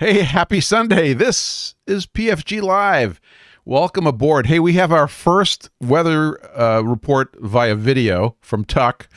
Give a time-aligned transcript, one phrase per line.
[0.00, 1.12] Hey, happy Sunday.
[1.12, 3.20] This is PFG Live.
[3.66, 4.46] Welcome aboard.
[4.46, 9.10] Hey, we have our first weather uh, report via video from Tuck,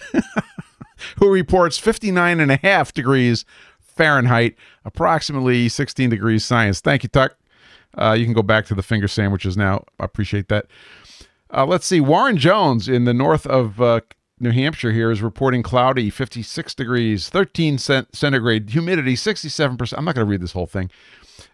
[1.19, 3.45] who reports 59 and a half degrees
[3.79, 6.81] Fahrenheit, approximately 16 degrees science.
[6.81, 7.37] Thank you, Tuck.
[7.97, 9.85] Uh, you can go back to the finger sandwiches now.
[10.01, 10.65] I appreciate that.
[11.49, 12.01] Uh, let's see.
[12.01, 14.01] Warren Jones in the north of uh,
[14.43, 19.93] New Hampshire here is reporting cloudy, 56 degrees, 13 cent centigrade, humidity 67%.
[19.97, 20.91] I'm not going to read this whole thing.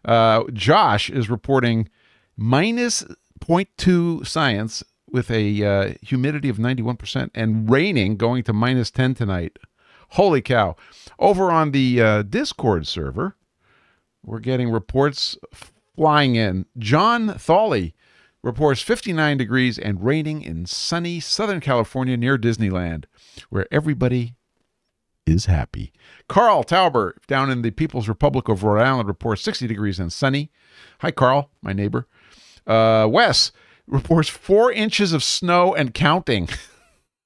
[0.03, 1.87] Uh, Josh is reporting
[2.35, 3.03] minus
[3.41, 9.59] 0.2 science with a uh, humidity of 91% and raining going to minus 10 tonight.
[10.09, 10.75] Holy cow.
[11.19, 13.35] Over on the uh, Discord server,
[14.25, 15.37] we're getting reports
[15.95, 16.65] flying in.
[16.79, 17.93] John Thawley
[18.43, 23.05] reports 59 degrees and raining in sunny Southern California near Disneyland,
[23.49, 24.35] where everybody
[25.25, 25.91] is happy.
[26.27, 30.51] Carl Tauber down in the People's Republic of Rhode Island reports 60 degrees and sunny.
[30.99, 32.07] Hi, Carl, my neighbor.
[32.65, 33.51] Uh, Wes
[33.87, 36.49] reports four inches of snow and counting.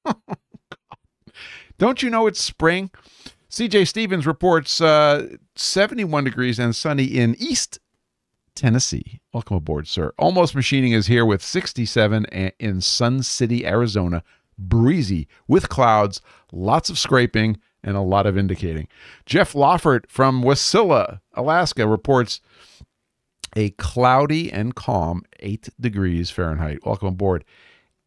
[1.78, 2.92] Don't you know it's spring?
[3.50, 7.80] CJ Stevens reports uh, 71 degrees and sunny in East
[8.56, 9.22] Tennessee.
[9.34, 10.14] Welcome aboard, sir.
[10.18, 14.24] Almost Machining is here with 67 in Sun City, Arizona.
[14.58, 18.88] Breezy with clouds, lots of scraping, and a lot of indicating.
[19.26, 22.40] Jeff Lawford from Wasilla, Alaska reports
[23.56, 26.86] a cloudy and calm 8 degrees Fahrenheit.
[26.86, 27.44] Welcome aboard.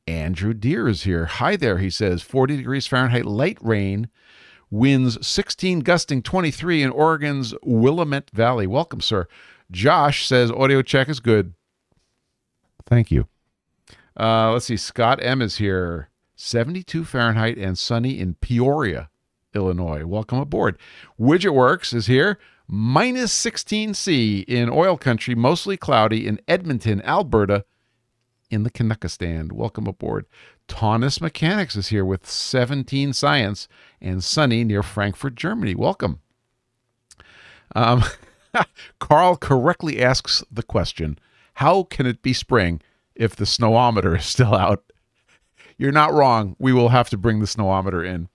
[0.06, 1.26] Andrew Deere is here.
[1.26, 2.22] Hi there, he says.
[2.22, 4.08] 40 degrees Fahrenheit, light rain,
[4.70, 8.68] winds 16, gusting 23 in Oregon's Willamette Valley.
[8.68, 9.26] Welcome, sir.
[9.70, 11.54] Josh says audio check is good.
[12.86, 13.26] Thank you.
[14.18, 14.76] Uh, let's see.
[14.76, 16.08] Scott M is here.
[16.36, 19.10] 72 Fahrenheit and sunny in Peoria,
[19.54, 20.04] Illinois.
[20.04, 20.78] Welcome aboard.
[21.18, 22.38] Widget Works is here.
[22.68, 27.64] Minus 16 C in oil country, mostly cloudy in Edmonton, Alberta,
[28.50, 29.52] in the Canuckistan.
[29.52, 30.26] Welcome aboard.
[30.68, 33.68] Taunus Mechanics is here with 17 Science
[34.00, 35.74] and sunny near Frankfurt, Germany.
[35.74, 36.20] Welcome.
[37.74, 38.04] Um,
[38.98, 41.18] Carl correctly asks the question
[41.54, 42.80] How can it be spring
[43.14, 44.82] if the snowometer is still out?
[45.78, 46.56] You're not wrong.
[46.58, 48.28] We will have to bring the snowometer in.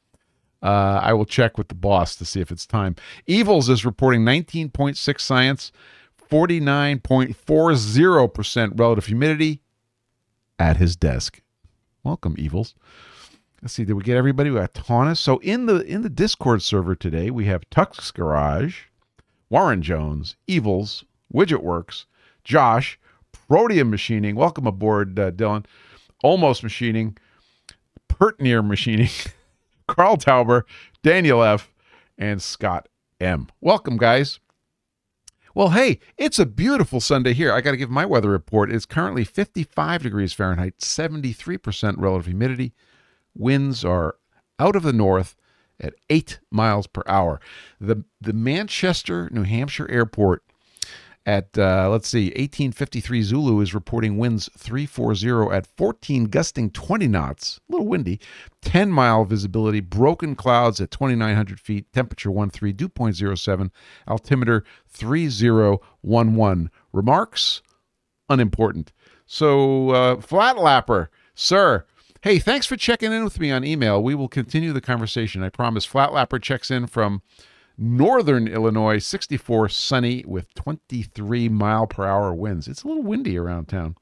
[0.61, 2.95] Uh, I will check with the boss to see if it's time.
[3.25, 5.71] Evils is reporting 19.6 science,
[6.29, 9.63] 49.40% relative humidity
[10.59, 11.41] at his desk.
[12.03, 12.75] Welcome, Evils.
[13.61, 14.51] Let's see, did we get everybody?
[14.51, 15.19] We got Tonnis.
[15.19, 18.85] So in the in the Discord server today, we have Tuck's Garage,
[19.51, 22.05] Warren Jones, Evils, Widget Works,
[22.45, 22.97] Josh,
[23.33, 24.35] Proteum Machining.
[24.35, 25.65] Welcome aboard, uh, Dylan.
[26.23, 27.17] Almost Machining,
[28.07, 29.09] Pertnier Machining,
[29.87, 30.63] Carl Tauber,
[31.03, 31.73] Daniel F.,
[32.17, 32.87] and Scott
[33.19, 33.47] M.
[33.59, 34.39] Welcome, guys.
[35.53, 37.51] Well, hey, it's a beautiful Sunday here.
[37.51, 38.71] I got to give my weather report.
[38.71, 42.73] It's currently 55 degrees Fahrenheit, 73% relative humidity.
[43.35, 44.15] Winds are
[44.59, 45.35] out of the north
[45.81, 47.41] at 8 miles per hour.
[47.79, 50.43] The the Manchester, New Hampshire airport
[51.25, 57.59] at uh, let's see 1853 Zulu is reporting winds 340 at 14 gusting 20 knots
[57.69, 58.19] a little windy
[58.63, 63.71] 10 mile visibility broken clouds at 2900 feet temperature 13 dew point 07
[64.07, 67.61] altimeter 3011 remarks?
[68.29, 68.91] Unimportant.
[69.27, 71.85] So uh, flat lapper sir
[72.23, 74.01] Hey, thanks for checking in with me on email.
[74.01, 75.41] We will continue the conversation.
[75.41, 75.87] I promise.
[75.87, 77.23] Flatlapper checks in from
[77.79, 82.67] northern Illinois, 64 sunny with 23 mile per hour winds.
[82.67, 83.95] It's a little windy around town.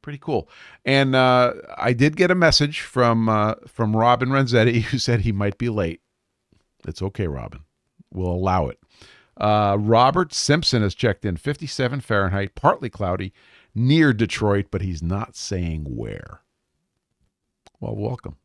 [0.00, 0.48] Pretty cool.
[0.84, 5.32] And uh, I did get a message from uh, from Robin Renzetti who said he
[5.32, 6.00] might be late.
[6.86, 7.62] It's okay, Robin.
[8.14, 8.78] We'll allow it.
[9.36, 13.32] Uh, Robert Simpson has checked in 57 Fahrenheit, partly cloudy,
[13.74, 16.42] near Detroit, but he's not saying where.
[17.80, 18.36] Well, welcome.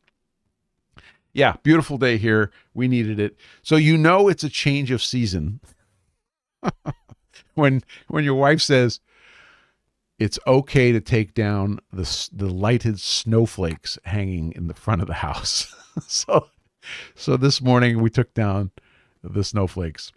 [1.34, 2.50] Yeah, beautiful day here.
[2.72, 3.36] We needed it.
[3.62, 5.60] So you know it's a change of season.
[7.54, 9.00] when when your wife says
[10.18, 15.14] it's okay to take down the the lighted snowflakes hanging in the front of the
[15.14, 15.74] house.
[16.06, 16.48] so
[17.14, 18.70] so this morning we took down
[19.22, 20.12] the snowflakes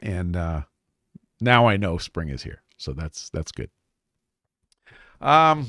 [0.00, 0.62] and uh
[1.40, 2.62] now I know spring is here.
[2.76, 3.70] So that's that's good.
[5.22, 5.66] Um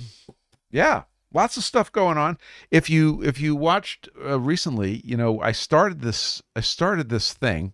[0.71, 1.03] yeah,
[1.33, 2.37] lots of stuff going on.
[2.71, 7.33] If you if you watched uh, recently you know i started this i started this
[7.33, 7.73] thing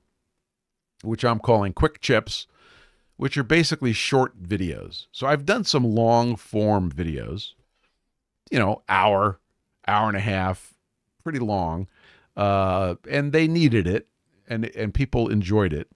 [1.04, 2.48] which i'm calling quick chips
[3.16, 5.08] which are basically short videos.
[5.12, 7.54] So i've done some long form videos
[8.52, 9.40] you know hour
[9.88, 10.74] hour and a half
[11.24, 11.88] pretty long
[12.36, 14.08] uh, and they needed it
[14.48, 15.90] and and people enjoyed it.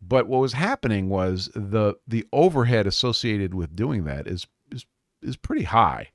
[0.00, 4.86] But what was happening was the the overhead associated with doing that is is
[5.22, 6.10] is pretty high.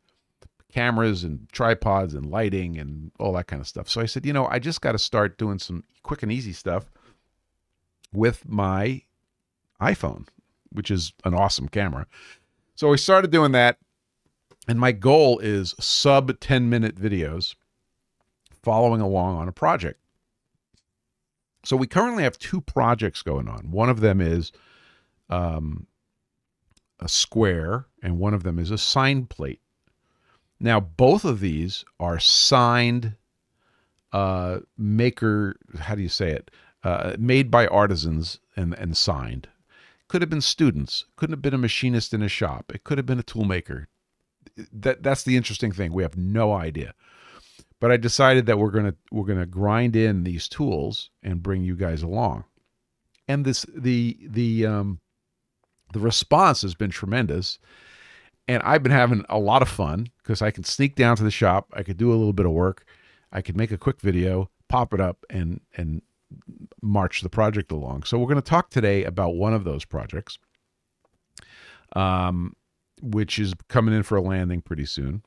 [0.71, 3.89] Cameras and tripods and lighting and all that kind of stuff.
[3.89, 6.54] So I said, you know, I just got to start doing some quick and easy
[6.54, 6.86] stuff
[8.13, 9.01] with my
[9.81, 10.27] iPhone,
[10.71, 12.06] which is an awesome camera.
[12.75, 13.77] So we started doing that.
[14.68, 17.56] And my goal is sub 10 minute videos
[18.62, 20.00] following along on a project.
[21.63, 23.72] So we currently have two projects going on.
[23.72, 24.51] One of them is
[25.30, 25.88] um,
[27.00, 29.62] a square, and one of them is a sign plate.
[30.59, 33.15] Now, both of these are signed
[34.11, 35.56] uh, maker.
[35.79, 36.51] How do you say it?
[36.83, 39.47] Uh, made by artisans and and signed.
[40.07, 41.06] Could have been students.
[41.15, 42.71] Couldn't have been a machinist in a shop.
[42.73, 43.85] It could have been a toolmaker.
[44.73, 45.94] That that's the interesting thing.
[45.94, 46.94] We have no idea.
[47.79, 51.75] But I decided that we're gonna we're gonna grind in these tools and bring you
[51.75, 52.45] guys along.
[53.27, 55.00] And this the the um,
[55.94, 57.59] the response has been tremendous.
[58.50, 61.30] And I've been having a lot of fun because I can sneak down to the
[61.30, 61.72] shop.
[61.74, 62.84] I could do a little bit of work.
[63.31, 66.01] I could make a quick video, pop it up, and and
[66.81, 68.04] march the project along.
[68.04, 70.40] So we're going to talk today about one of those projects,
[71.96, 72.56] um,
[73.04, 75.22] which is coming in for a landing pretty soon.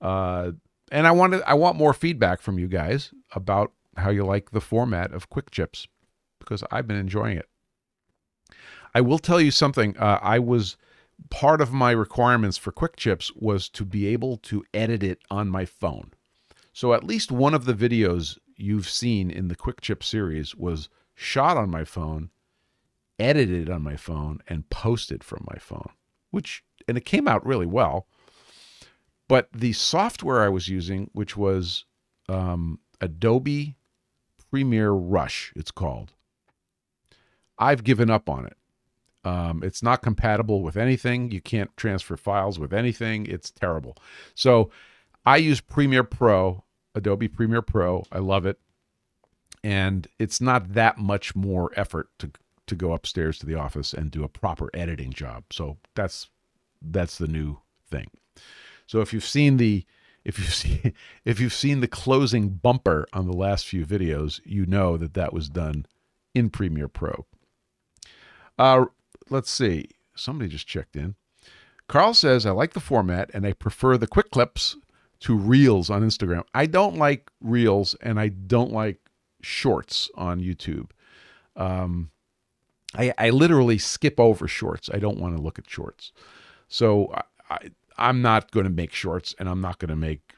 [0.00, 0.50] Uh,
[0.90, 4.60] and I wanted I want more feedback from you guys about how you like the
[4.60, 5.86] format of Quick Chips
[6.40, 7.48] because I've been enjoying it.
[8.92, 9.96] I will tell you something.
[9.98, 10.76] Uh, I was
[11.30, 15.48] part of my requirements for Quick Chips was to be able to edit it on
[15.48, 16.12] my phone.
[16.72, 20.88] So at least one of the videos you've seen in the Quick Chip series was
[21.14, 22.30] shot on my phone,
[23.18, 25.90] edited on my phone, and posted from my phone,
[26.30, 28.06] which and it came out really well.
[29.28, 31.84] But the software I was using, which was
[32.28, 33.76] um, Adobe
[34.50, 36.12] Premiere Rush, it's called,
[37.58, 38.56] I've given up on it.
[39.24, 41.30] Um, it's not compatible with anything.
[41.30, 43.26] You can't transfer files with anything.
[43.26, 43.96] It's terrible.
[44.34, 44.70] So
[45.24, 48.04] I use Premiere Pro, Adobe Premiere Pro.
[48.12, 48.58] I love it.
[49.62, 52.30] And it's not that much more effort to
[52.66, 55.44] to go upstairs to the office and do a proper editing job.
[55.50, 56.28] So that's
[56.82, 57.58] that's the new
[57.90, 58.08] thing.
[58.86, 59.84] So if you've seen the
[60.24, 60.92] if you've seen
[61.24, 65.32] if you've seen the closing bumper on the last few videos, you know that that
[65.32, 65.86] was done
[66.34, 67.26] in Premiere Pro.
[68.58, 68.86] Uh,
[69.30, 69.88] let's see.
[70.14, 71.14] Somebody just checked in.
[71.88, 74.76] Carl says, I like the format and I prefer the quick clips
[75.20, 76.44] to reels on Instagram.
[76.54, 78.98] I don't like reels and I don't like
[79.42, 80.90] shorts on YouTube.
[81.56, 82.10] Um,
[82.96, 84.88] I, I literally skip over shorts.
[84.92, 86.12] I don't want to look at shorts.
[86.68, 87.14] So
[87.50, 90.32] I, I'm not going to make shorts and I'm not going to make.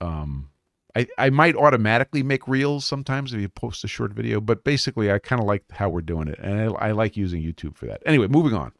[0.00, 0.50] Um,
[0.94, 5.10] I, I might automatically make reels sometimes if you post a short video, but basically,
[5.10, 6.38] I kind of like how we're doing it.
[6.38, 8.02] And I, I, like using YouTube for that.
[8.04, 8.72] Anyway, moving on.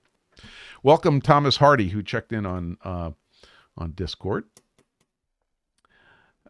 [0.83, 3.13] Welcome, Thomas Hardy, who checked in on uh,
[3.79, 4.45] on Discord.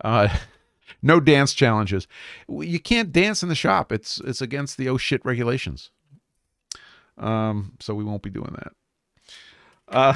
[0.01, 0.29] Uh,
[1.03, 2.09] no dance challenges.
[2.49, 3.93] You can't dance in the shop.
[3.93, 5.91] It's it's against the oh shit regulations.
[7.19, 8.73] Um, so we won't be doing that.
[9.87, 10.15] Uh,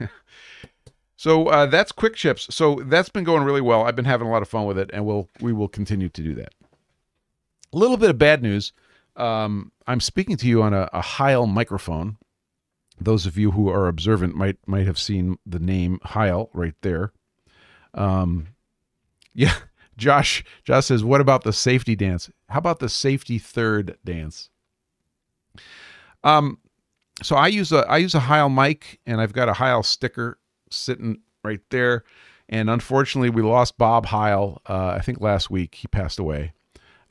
[1.20, 2.46] so uh, that's quick chips.
[2.48, 3.82] So that's been going really well.
[3.82, 6.22] I've been having a lot of fun with it, and we'll we will continue to
[6.22, 6.54] do that.
[7.74, 8.72] A little bit of bad news.
[9.16, 12.16] Um, I'm speaking to you on a, a Heil microphone.
[12.98, 17.12] Those of you who are observant might might have seen the name Heil right there.
[17.92, 18.46] Um,
[19.34, 19.56] yeah,
[19.98, 20.42] Josh.
[20.64, 22.30] Josh says, "What about the safety dance?
[22.48, 24.48] How about the safety third dance?"
[26.24, 26.60] Um,
[27.22, 30.39] so I use a I use a Heil mic, and I've got a Heil sticker
[30.70, 32.04] sitting right there.
[32.48, 34.60] And unfortunately, we lost Bob Heil.
[34.68, 36.52] Uh, I think last week he passed away,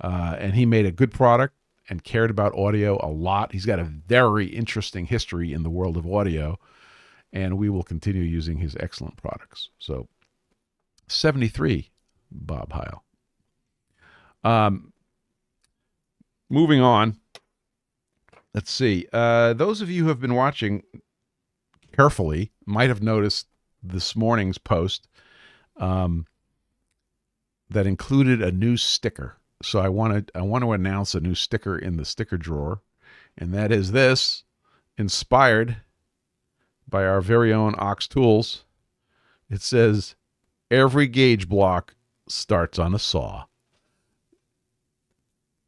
[0.01, 1.55] uh, and he made a good product
[1.89, 3.53] and cared about audio a lot.
[3.53, 6.59] He's got a very interesting history in the world of audio,
[7.31, 9.69] and we will continue using his excellent products.
[9.79, 10.07] So,
[11.07, 11.89] 73,
[12.31, 13.03] Bob Heil.
[14.43, 14.93] Um,
[16.49, 17.17] moving on.
[18.53, 19.07] Let's see.
[19.13, 20.83] Uh, those of you who have been watching
[21.93, 23.47] carefully might have noticed
[23.81, 25.07] this morning's post
[25.77, 26.25] um,
[27.69, 29.37] that included a new sticker.
[29.61, 32.81] So I wanted I want to announce a new sticker in the sticker drawer,
[33.37, 34.43] and that is this,
[34.97, 35.77] inspired
[36.87, 38.63] by our very own Ox Tools.
[39.49, 40.15] It says,
[40.71, 41.95] "Every gauge block
[42.27, 43.45] starts on a saw."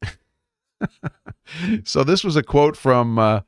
[1.84, 3.42] so this was a quote from uh,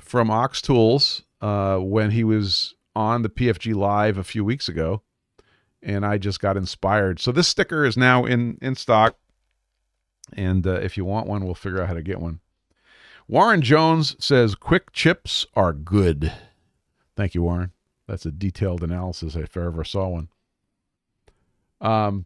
[0.00, 5.02] from Ox Tools uh, when he was on the PFG Live a few weeks ago,
[5.82, 7.20] and I just got inspired.
[7.20, 9.16] So this sticker is now in in stock,
[10.32, 12.40] and uh, if you want one, we'll figure out how to get one.
[13.28, 16.32] Warren Jones says quick chips are good.
[17.14, 17.72] Thank you, Warren.
[18.06, 20.28] That's a detailed analysis if I ever saw one.
[21.80, 22.24] Um,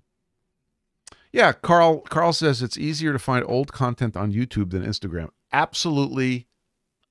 [1.33, 2.01] yeah, Carl.
[2.01, 5.31] Carl says it's easier to find old content on YouTube than Instagram.
[5.53, 6.47] Absolutely,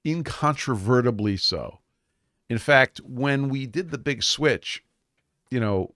[0.06, 1.81] incontrovertibly so.
[2.52, 4.84] In fact, when we did the big switch,
[5.50, 5.96] you know,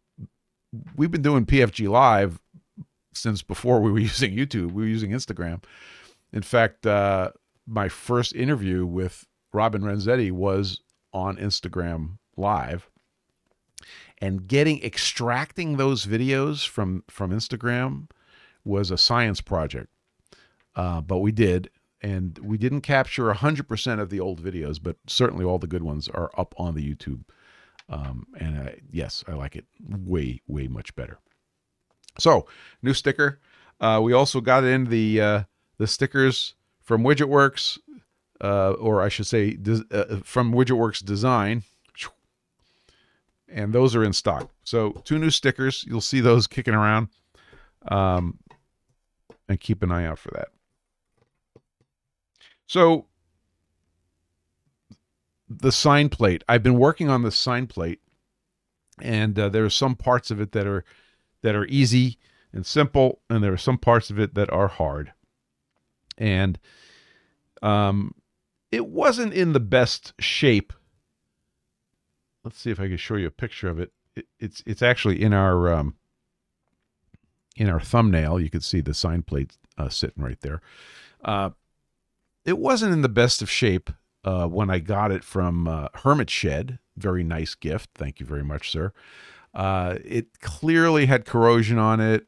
[0.96, 2.40] we've been doing PFG Live
[3.12, 4.72] since before we were using YouTube.
[4.72, 5.62] We were using Instagram.
[6.32, 7.32] In fact, uh,
[7.68, 10.80] my first interview with Robin Renzetti was
[11.12, 12.90] on Instagram Live.
[14.20, 18.08] And getting extracting those videos from from Instagram
[18.64, 19.90] was a science project,
[20.74, 21.70] uh, but we did,
[22.02, 25.84] and we didn't capture hundred percent of the old videos, but certainly all the good
[25.84, 27.24] ones are up on the YouTube.
[27.90, 31.20] Um, and I, yes, I like it way way much better.
[32.18, 32.48] So
[32.82, 33.40] new sticker.
[33.80, 35.44] Uh, we also got in the uh,
[35.78, 37.78] the stickers from WidgetWorks,
[38.42, 39.58] uh, or I should say,
[39.92, 41.64] uh, from WidgetWorks Design,
[43.50, 44.50] and those are in stock.
[44.64, 45.84] So two new stickers.
[45.88, 47.10] You'll see those kicking around,
[47.88, 48.40] um,
[49.50, 50.50] and keep an eye out for that.
[52.68, 53.08] So
[55.50, 56.44] the sign plate.
[56.50, 58.00] I've been working on the sign plate,
[59.02, 60.84] and uh, there are some parts of it that are
[61.42, 62.18] that are easy
[62.52, 65.14] and simple, and there are some parts of it that are hard.
[66.18, 66.58] And
[67.62, 68.16] um,
[68.72, 70.74] it wasn't in the best shape.
[72.44, 73.92] Let's see if I can show you a picture of it.
[74.16, 75.96] it it's it's actually in our um,
[77.56, 78.40] in our thumbnail.
[78.40, 80.62] You can see the sign plate uh, sitting right there.
[81.24, 81.52] Uh,
[82.46, 83.90] it wasn't in the best of shape
[84.24, 86.80] uh, when I got it from uh, Hermit Shed.
[86.96, 87.90] Very nice gift.
[87.96, 88.94] Thank you very much, sir.
[89.54, 92.28] Uh, it clearly had corrosion on it.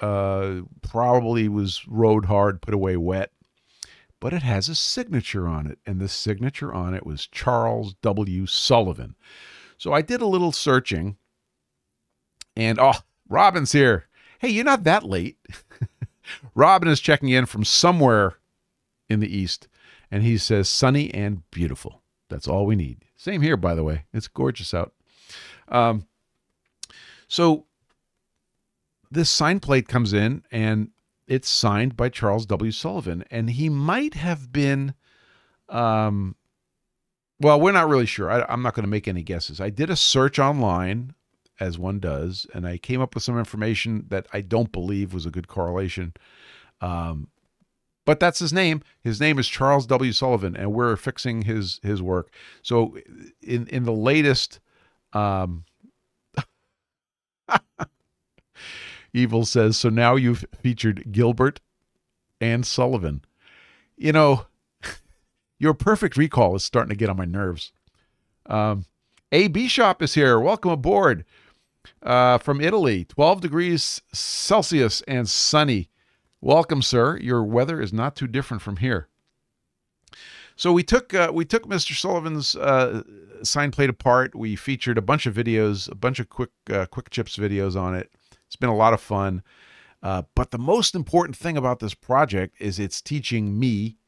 [0.00, 3.32] Uh, probably was rode hard, put away wet,
[4.20, 8.46] but it has a signature on it, and the signature on it was Charles W.
[8.46, 9.16] Sullivan.
[9.76, 11.16] So I did a little searching,
[12.56, 12.94] and oh,
[13.28, 14.06] Robin's here.
[14.38, 15.36] Hey, you're not that late.
[16.54, 18.36] Robin is checking in from somewhere
[19.08, 19.68] in the east,
[20.10, 22.02] and he says sunny and beautiful.
[22.28, 23.04] That's all we need.
[23.16, 24.04] Same here, by the way.
[24.12, 24.92] It's gorgeous out.
[25.68, 26.06] Um,
[27.26, 27.66] so
[29.10, 30.90] this sign plate comes in and
[31.26, 32.72] it's signed by Charles W.
[32.72, 34.94] Sullivan, and he might have been.
[35.68, 36.36] Um,
[37.38, 38.30] well, we're not really sure.
[38.30, 39.60] I, am not going to make any guesses.
[39.60, 41.14] I did a search online,
[41.60, 45.26] as one does, and I came up with some information that I don't believe was
[45.26, 46.14] a good correlation.
[46.80, 47.28] Um,
[48.08, 48.80] but that's his name.
[49.02, 50.12] His name is Charles W.
[50.12, 52.32] Sullivan, and we're fixing his his work.
[52.62, 52.96] So,
[53.42, 54.60] in in the latest
[55.12, 55.66] um,
[59.12, 61.60] Evil says, so now you've featured Gilbert
[62.40, 63.26] and Sullivan.
[63.98, 64.46] You know,
[65.58, 67.72] your perfect recall is starting to get on my nerves.
[68.46, 68.86] Um,
[69.32, 70.40] AB Shop is here.
[70.40, 71.26] Welcome aboard
[72.02, 73.04] uh, from Italy.
[73.04, 75.90] 12 degrees Celsius and sunny.
[76.40, 77.18] Welcome, sir.
[77.18, 79.08] Your weather is not too different from here.
[80.54, 81.94] So we took uh, we took Mr.
[81.94, 83.02] Sullivan's uh,
[83.42, 84.34] sign plate apart.
[84.34, 87.94] We featured a bunch of videos, a bunch of quick uh, quick chips videos on
[87.94, 88.10] it.
[88.46, 89.42] It's been a lot of fun.
[90.02, 93.98] Uh, but the most important thing about this project is it's teaching me,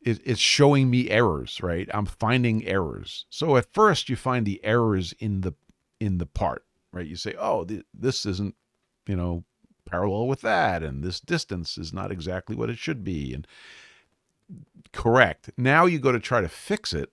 [0.00, 1.88] it's showing me errors, right?
[1.94, 3.26] I'm finding errors.
[3.30, 5.54] So at first you find the errors in the
[6.00, 7.06] in the part, right?
[7.06, 8.56] You say, oh, th- this isn't,
[9.06, 9.44] you know,
[9.86, 13.46] parallel with that, and this distance is not exactly what it should be, and
[14.92, 15.50] correct.
[15.56, 17.10] Now you go to try to fix it,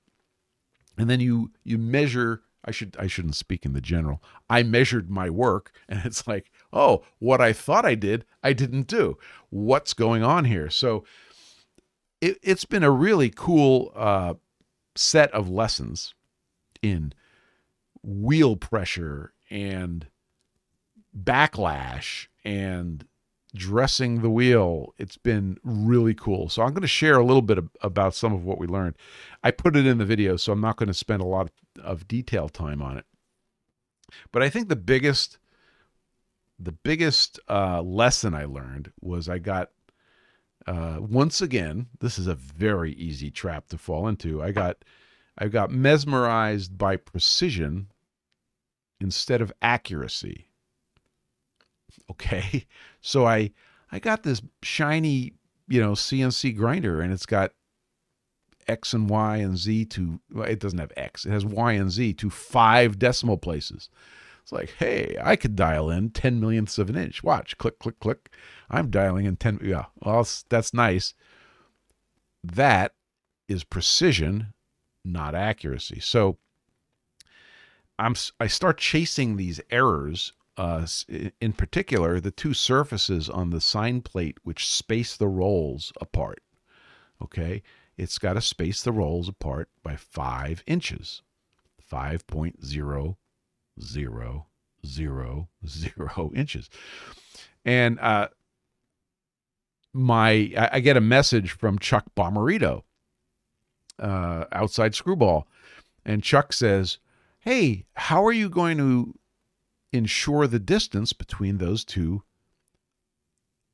[0.98, 4.22] and then you you measure I should I shouldn't speak in the general.
[4.50, 8.88] I measured my work and it's like, "Oh, what I thought I did, I didn't
[8.88, 9.18] do.
[9.50, 11.04] What's going on here?" So
[12.20, 14.36] it, has been a really cool uh,
[14.96, 16.14] set of lessons
[16.82, 17.14] in
[18.04, 20.08] wheel pressure and
[21.18, 23.06] backlash and
[23.54, 24.94] dressing the wheel.
[24.98, 26.50] It's been really cool.
[26.50, 28.96] So I'm going to share a little bit of, about some of what we learned.
[29.44, 31.50] I put it in the video, so I'm not going to spend a lot
[31.84, 33.06] of, detail time on it.
[34.32, 35.38] But I think the biggest
[36.60, 39.72] the biggest uh, lesson I learned was I got
[40.68, 41.88] uh, once again.
[42.00, 44.44] This is a very easy trap to fall into.
[44.44, 44.84] I got
[45.38, 47.88] I got mesmerized by precision
[49.00, 50.48] instead of accuracy.
[52.10, 52.66] Okay.
[53.04, 53.52] So I
[53.92, 55.34] I got this shiny,
[55.68, 57.52] you know, CNC grinder and it's got
[58.68, 61.26] X and Y and Z to well, it doesn't have X.
[61.26, 63.90] It has Y and Z to five decimal places.
[64.44, 67.24] It's like, hey, I could dial in 10 millionths of an inch.
[67.24, 68.30] Watch, click, click, click.
[68.70, 69.60] I'm dialing in 10.
[69.64, 71.14] Yeah, well, that's nice.
[72.44, 72.94] That
[73.48, 74.54] is precision,
[75.06, 76.00] not accuracy.
[76.00, 76.38] So
[78.00, 80.34] I'm I start chasing these errors.
[80.58, 80.86] Uh,
[81.40, 86.42] in particular, the two surfaces on the sign plate which space the rolls apart.
[87.22, 87.64] Okay,
[87.98, 91.22] it's got to space the rolls apart by five inches,
[91.80, 93.18] five point zero
[93.82, 94.48] zero
[94.86, 96.70] zero zero inches,
[97.64, 98.28] and uh,
[99.94, 102.84] my I, I get a message from Chuck Bomarito,
[104.00, 105.48] uh, outside Screwball,
[106.04, 106.98] and Chuck says,
[107.40, 109.14] "Hey, how are you going to
[109.94, 112.24] ensure the distance between those two.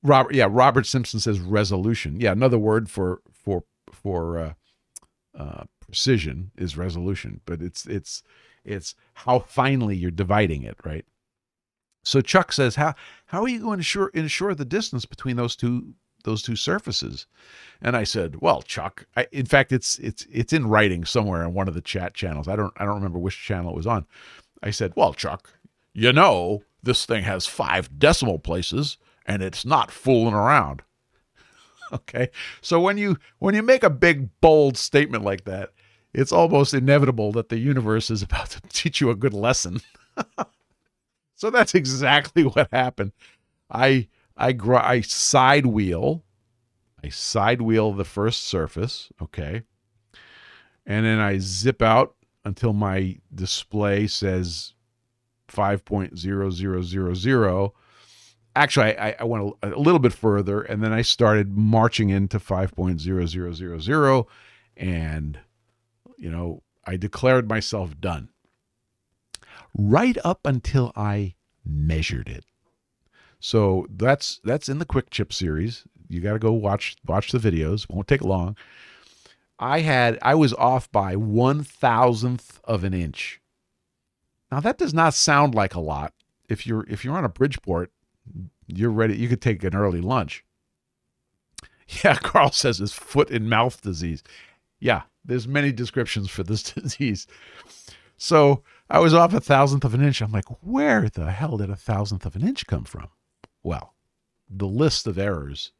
[0.03, 2.19] Robert, yeah, Robert Simpson says resolution.
[2.19, 4.53] Yeah, another word for for for uh,
[5.37, 8.23] uh, precision is resolution, but it's it's
[8.63, 11.05] it's how finely you're dividing it, right?
[12.03, 12.95] So Chuck says, how
[13.25, 15.93] how are you going to ensure ensure the distance between those two
[16.23, 17.27] those two surfaces?
[17.81, 21.53] And I said, well, Chuck, I, in fact, it's it's it's in writing somewhere on
[21.53, 22.47] one of the chat channels.
[22.47, 24.05] I don't I don't remember which channel it was on.
[24.63, 25.49] I said, well, Chuck,
[25.97, 30.83] you know this thing has five decimal places and it's not fooling around.
[31.91, 32.29] okay,
[32.61, 35.71] so when you when you make a big bold statement like that,
[36.13, 39.81] it's almost inevitable that the universe is about to teach you a good lesson.
[41.35, 43.11] so that's exactly what happened.
[43.71, 46.23] I I gr- I side wheel,
[47.03, 49.63] I side wheel the first surface, okay,
[50.85, 52.13] and then I zip out
[52.45, 54.73] until my display says
[55.47, 57.73] five point zero zero zero zero.
[58.55, 62.39] Actually, I, I went a, a little bit further, and then I started marching into
[62.39, 64.27] five point zero zero zero zero,
[64.75, 65.39] and
[66.17, 68.29] you know I declared myself done.
[69.77, 72.45] Right up until I measured it.
[73.39, 75.83] So that's that's in the quick chip series.
[76.09, 77.87] You got to go watch watch the videos.
[77.89, 78.57] Won't take long.
[79.59, 83.41] I had I was off by one thousandth of an inch.
[84.51, 86.13] Now that does not sound like a lot.
[86.49, 87.91] If you're if you're on a Bridgeport,
[88.67, 89.15] you're ready.
[89.17, 90.43] You could take an early lunch.
[92.03, 94.21] Yeah, Carl says it's foot and mouth disease.
[94.77, 97.27] Yeah, there's many descriptions for this disease.
[98.17, 100.21] So I was off a thousandth of an inch.
[100.21, 103.07] I'm like, where the hell did a thousandth of an inch come from?
[103.63, 103.95] well,
[104.49, 105.71] the list of errors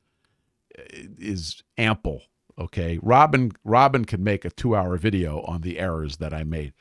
[0.77, 2.23] eh, is ample.
[2.59, 6.73] Okay, Robin Robin can make a two-hour video on the errors that I made.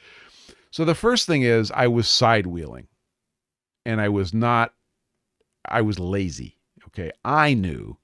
[0.76, 2.88] So the first thing is I was side wheeling,
[3.86, 4.74] and I was not.
[5.64, 6.58] I was lazy.
[6.88, 7.96] Okay, I knew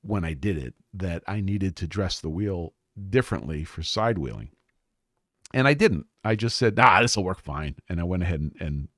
[0.00, 2.72] when I did it that I needed to dress the wheel
[3.10, 4.48] differently for side wheeling,
[5.52, 6.06] and I didn't.
[6.24, 8.88] I just said, "Ah, this will work fine," and I went ahead and, and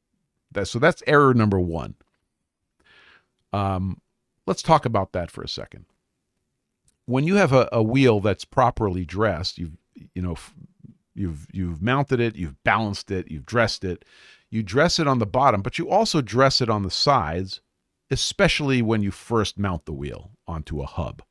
[0.52, 0.68] that.
[0.68, 1.96] So that's error number one.
[3.52, 4.00] Um,
[4.46, 5.87] let's talk about that for a second.
[7.04, 9.76] When you have a, a wheel that's properly dressed, you've
[10.14, 10.37] you know
[11.14, 14.05] you've you've mounted it, you've balanced it, you've dressed it.
[14.51, 17.61] You dress it on the bottom, but you also dress it on the sides,
[18.11, 21.22] especially when you first mount the wheel onto a hub.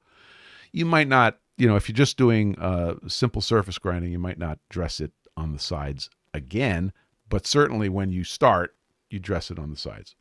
[0.72, 4.39] You might not, you know, if you're just doing uh, simple surface grinding, you might
[4.39, 6.94] not dress it on the sides again,
[7.30, 8.76] but certainly when you start,
[9.10, 10.15] you dress it on the sides.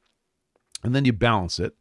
[0.82, 1.74] And then you balance it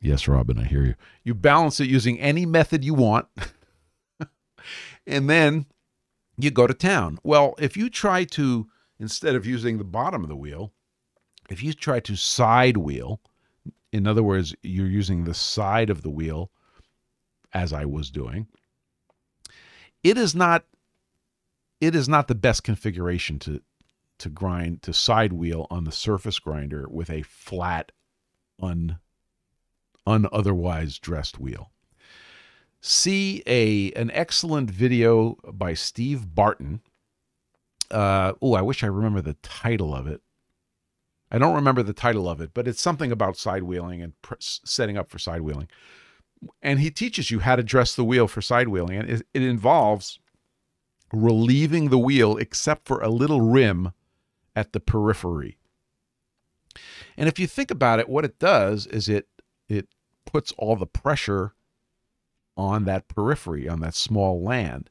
[0.00, 0.94] Yes, Robin, I hear you.
[1.24, 3.26] You balance it using any method you want.
[5.06, 5.66] and then
[6.38, 7.18] you go to town.
[7.22, 8.68] Well, if you try to,
[8.98, 10.72] instead of using the bottom of the wheel,
[11.48, 13.20] if you try to side wheel,
[13.92, 16.50] in other words, you're using the side of the wheel
[17.52, 18.48] as I was doing,
[20.02, 20.64] it is not
[21.80, 23.60] it is not the best configuration to
[24.18, 27.92] to grind to side wheel on the surface grinder with a flat
[28.60, 28.98] un
[30.06, 31.70] unotherwise dressed wheel.
[32.80, 36.82] See a an excellent video by Steve Barton.
[37.90, 40.20] Uh, oh, I wish I remember the title of it.
[41.30, 44.34] I don't remember the title of it, but it's something about side wheeling and pr-
[44.38, 45.68] setting up for side wheeling.
[46.62, 49.42] And he teaches you how to dress the wheel for side wheeling, and it, it
[49.42, 50.20] involves
[51.12, 53.92] relieving the wheel except for a little rim
[54.54, 55.58] at the periphery.
[57.16, 59.26] And if you think about it, what it does is it
[59.68, 59.88] it
[60.24, 61.54] puts all the pressure
[62.56, 64.90] on that periphery, on that small land.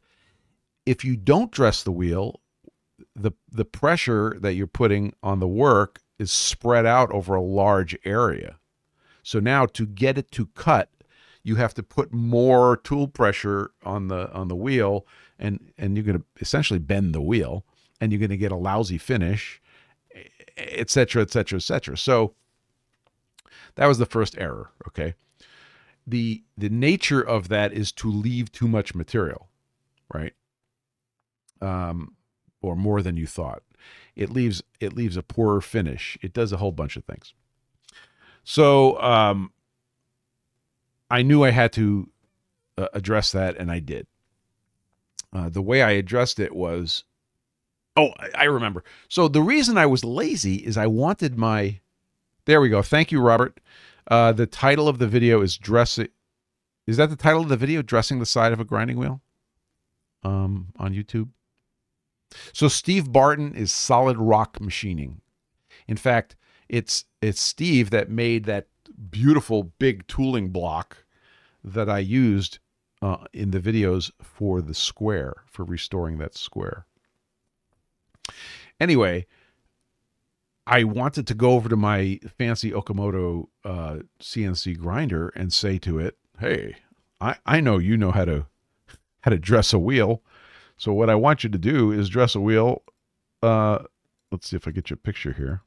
[0.86, 2.40] If you don't dress the wheel,
[3.16, 7.98] the the pressure that you're putting on the work is spread out over a large
[8.06, 8.58] area.
[9.24, 10.90] So now to get it to cut,
[11.44, 15.06] you have to put more tool pressure on the on the wheel
[15.40, 17.66] and and you're going to essentially bend the wheel
[18.00, 19.62] and you're going to get a lousy finish,
[20.58, 21.98] etc., etc., etc.
[21.98, 22.34] So
[23.76, 25.16] that was the first error, okay?
[26.08, 29.50] The the nature of that is to leave too much material,
[30.14, 30.34] right?
[31.62, 32.16] Um,
[32.62, 33.64] or more than you thought.
[34.16, 36.18] It leaves it leaves a poorer finish.
[36.22, 37.34] It does a whole bunch of things.
[38.44, 39.52] So um,
[41.10, 42.10] I knew I had to
[42.78, 44.08] uh, address that, and I did.
[45.34, 47.04] Uh, the way I addressed it was,
[47.98, 48.84] oh, I, I remember.
[49.10, 51.80] So the reason I was lazy is I wanted my.
[52.46, 52.82] There we go.
[52.82, 53.60] Thank you, Robert.
[54.08, 56.10] Uh, the title of the video is dressing.
[56.86, 57.82] Is that the title of the video?
[57.82, 59.22] Dressing the side of a grinding wheel.
[60.24, 61.30] Um, on YouTube.
[62.54, 65.22] So Steve Barton is solid rock machining.
[65.88, 66.36] In fact,
[66.68, 68.68] it's it's Steve that made that
[69.10, 71.06] beautiful big tooling block
[71.64, 72.60] that I used
[73.02, 76.86] uh, in the videos for the square for restoring that square.
[78.80, 79.28] Anyway,
[80.68, 86.00] I wanted to go over to my fancy Okamoto uh, CNC grinder and say to
[86.00, 86.78] it, "Hey,
[87.22, 88.48] I, I know you know how to
[89.22, 90.22] how to dress a wheel.
[90.78, 92.84] So what I want you to do is dress a wheel.
[93.42, 93.80] Uh,
[94.32, 95.62] let's see if I get you a picture here.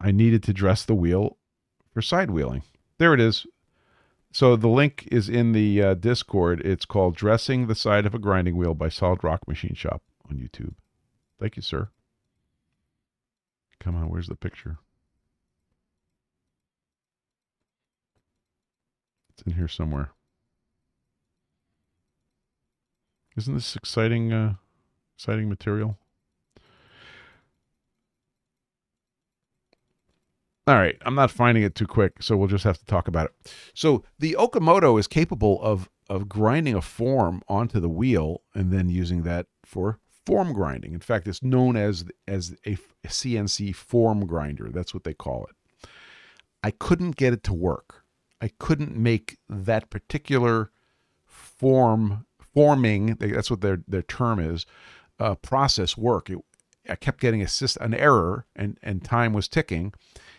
[0.00, 1.38] I needed to dress the wheel
[1.94, 2.62] for side wheeling.
[2.98, 3.46] There it is.
[4.32, 6.60] So the link is in the uh, Discord.
[6.64, 10.36] It's called "Dressing the Side of a Grinding Wheel" by Solid Rock Machine Shop on
[10.36, 10.74] YouTube.
[11.38, 11.88] Thank you, sir.
[13.82, 14.78] Come on, where's the picture?
[19.30, 20.12] It's in here somewhere.
[23.36, 24.32] Isn't this exciting?
[24.32, 24.54] Uh,
[25.16, 25.98] exciting material.
[30.68, 33.26] All right, I'm not finding it too quick, so we'll just have to talk about
[33.26, 33.52] it.
[33.74, 38.88] So the Okamoto is capable of of grinding a form onto the wheel and then
[38.88, 40.94] using that for form grinding.
[40.94, 44.70] In fact, it's known as as a CNC form grinder.
[44.70, 45.88] That's what they call it.
[46.62, 48.04] I couldn't get it to work.
[48.40, 50.70] I couldn't make that particular
[51.26, 53.16] form forming.
[53.16, 54.66] That's what their their term is.
[55.18, 56.30] Uh, process work.
[56.30, 56.38] It,
[56.88, 59.92] I kept getting assist an error, and and time was ticking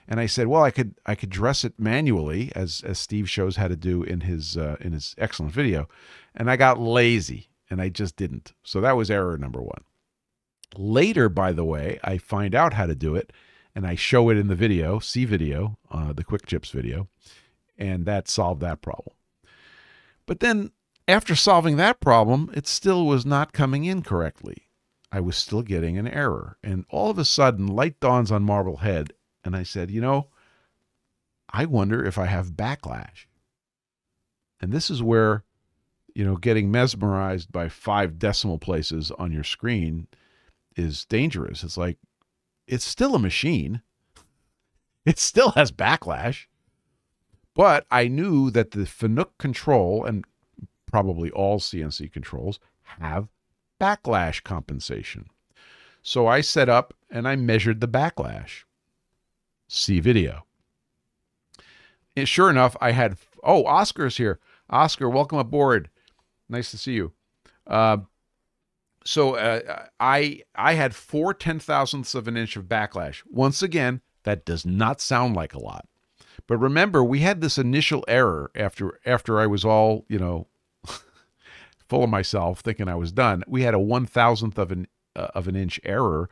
[0.07, 3.55] and I said, well, I could I could dress it manually as as Steve shows
[3.55, 5.87] how to do in his uh, in his excellent video,
[6.35, 8.53] and I got lazy and I just didn't.
[8.63, 9.83] So that was error number one.
[10.77, 13.33] Later, by the way, I find out how to do it,
[13.73, 17.07] and I show it in the video, see video, uh, the Quick Chips video,
[17.75, 19.15] and that solved that problem.
[20.27, 20.69] But then
[21.07, 24.67] after solving that problem, it still was not coming in correctly.
[25.11, 26.57] I was still getting an error.
[26.63, 30.27] And all of a sudden, light dawns on Marblehead, and I said, you know,
[31.49, 33.25] I wonder if I have backlash.
[34.61, 35.43] And this is where,
[36.15, 40.07] you know, getting mesmerized by five decimal places on your screen
[40.75, 41.63] is dangerous.
[41.63, 41.97] It's like,
[42.67, 43.81] it's still a machine,
[45.05, 46.45] it still has backlash.
[47.55, 50.25] But I knew that the Fanuc control and
[50.91, 52.59] probably all CNC controls
[52.99, 53.27] have
[53.79, 55.27] backlash compensation.
[56.01, 58.63] So I set up and I measured the backlash
[59.73, 60.45] see video.
[62.15, 64.39] And sure enough, I had, oh, Oscar's here.
[64.69, 65.89] Oscar, welcome aboard.
[66.53, 67.11] Nice to see you.
[67.67, 67.97] Uh,
[69.03, 73.21] so uh, I I had four ten thousandths of an inch of backlash.
[73.29, 75.87] Once again, that does not sound like a lot.
[76.47, 80.47] But remember, we had this initial error after after I was all you know
[81.89, 83.43] full of myself, thinking I was done.
[83.47, 86.29] We had a one thousandth of an uh, of an inch error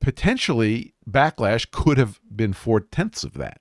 [0.00, 3.60] potentially backlash could have been four tenths of that.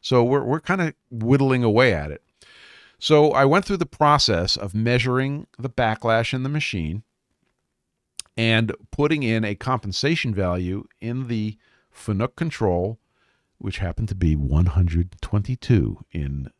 [0.00, 2.22] So we're, we're kind of whittling away at it.
[2.98, 7.04] So I went through the process of measuring the backlash in the machine
[8.36, 11.56] and putting in a compensation value in the
[11.94, 12.98] Fanuc control,
[13.58, 16.50] which happened to be 122 in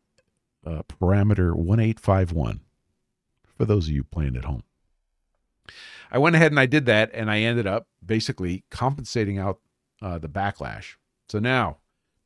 [0.65, 2.61] uh, parameter 1851
[3.57, 4.63] for those of you playing at home.
[6.11, 9.59] I went ahead and I did that, and I ended up basically compensating out
[10.01, 10.95] uh, the backlash.
[11.27, 11.77] So now,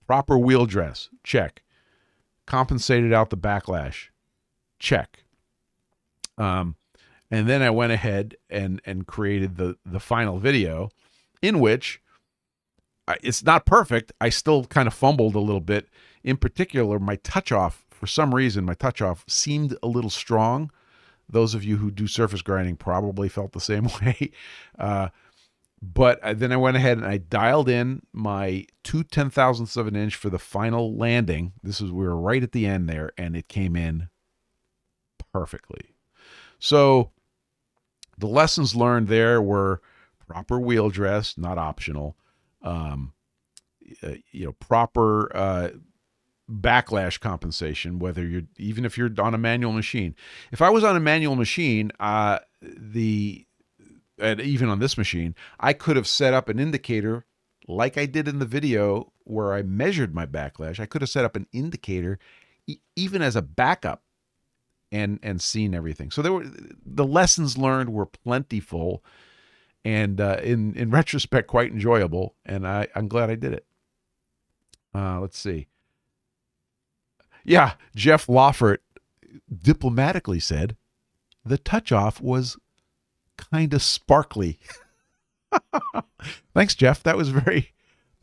[0.07, 1.63] proper wheel dress, check.
[2.45, 4.09] Compensated out the backlash,
[4.79, 5.23] check.
[6.37, 6.75] Um,
[7.31, 10.89] and then I went ahead and and created the the final video,
[11.41, 12.01] in which
[13.07, 14.11] I, it's not perfect.
[14.19, 15.87] I still kind of fumbled a little bit.
[16.23, 20.69] In particular, my touch off for some reason my touch off seemed a little strong
[21.29, 24.31] those of you who do surface grinding probably felt the same way.
[24.77, 25.09] Uh,
[25.83, 29.97] but then I went ahead and I dialed in my two ten thousandths of an
[29.97, 31.51] inch for the final landing.
[31.61, 34.07] This is we were right at the end there, and it came in
[35.33, 35.95] perfectly.
[36.57, 37.11] So
[38.17, 39.81] the lessons learned there were
[40.25, 42.15] proper wheel dress, not optional.
[42.61, 43.11] Um,
[44.01, 45.69] uh, you know, proper uh,
[46.49, 50.15] backlash compensation, whether you're even if you're on a manual machine.
[50.53, 53.45] If I was on a manual machine, uh, the
[54.19, 57.25] and even on this machine, I could have set up an indicator
[57.67, 60.79] like I did in the video where I measured my backlash.
[60.79, 62.19] I could have set up an indicator
[62.67, 64.03] e- even as a backup
[64.91, 66.11] and and seen everything.
[66.11, 66.45] So there were
[66.85, 69.03] the lessons learned were plentiful
[69.83, 73.65] and uh, in in retrospect quite enjoyable and I I'm glad I did it.
[74.93, 75.67] Uh, let's see.
[77.43, 78.79] Yeah, Jeff Lawford
[79.51, 80.77] diplomatically said
[81.43, 82.57] the touch off was
[83.51, 84.59] kind of sparkly.
[86.53, 87.03] Thanks, Jeff.
[87.03, 87.73] That was very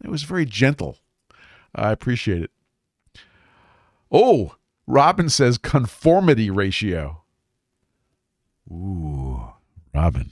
[0.00, 0.98] that was very gentle.
[1.74, 2.50] I appreciate it.
[4.10, 4.56] Oh,
[4.86, 7.22] Robin says conformity ratio.
[8.70, 9.52] Ooh,
[9.94, 10.30] Robin.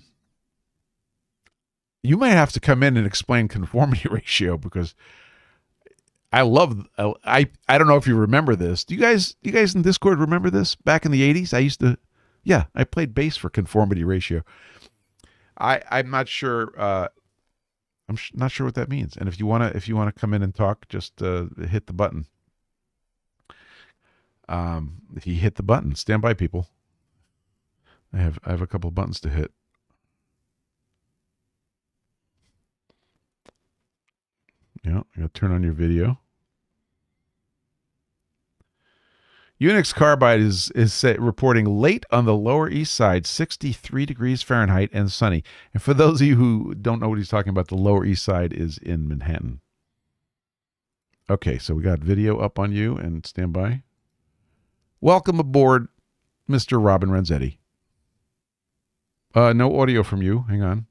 [2.02, 4.94] You might have to come in and explain conformity ratio because
[6.32, 8.84] I love I I don't know if you remember this.
[8.84, 11.54] Do you guys you guys in Discord remember this back in the 80s?
[11.54, 11.98] I used to
[12.44, 14.42] yeah, I played bass for conformity ratio.
[15.58, 17.08] I I'm not sure uh
[18.08, 19.16] I'm sh- not sure what that means.
[19.16, 21.46] And if you want to if you want to come in and talk, just uh,
[21.68, 22.26] hit the button.
[24.48, 26.68] Um if you hit the button, stand by people.
[28.12, 29.52] I have I have a couple buttons to hit.
[34.84, 36.18] Yeah, you gotta turn on your video.
[39.60, 45.10] Unix Carbide is is reporting late on the Lower East Side, 63 degrees Fahrenheit and
[45.10, 45.42] sunny.
[45.74, 48.24] And for those of you who don't know what he's talking about, the Lower East
[48.24, 49.60] Side is in Manhattan.
[51.28, 53.82] Okay, so we got video up on you and stand by.
[55.00, 55.88] Welcome aboard,
[56.48, 56.82] Mr.
[56.82, 57.58] Robin Renzetti.
[59.34, 60.46] Uh, no audio from you.
[60.48, 60.86] Hang on.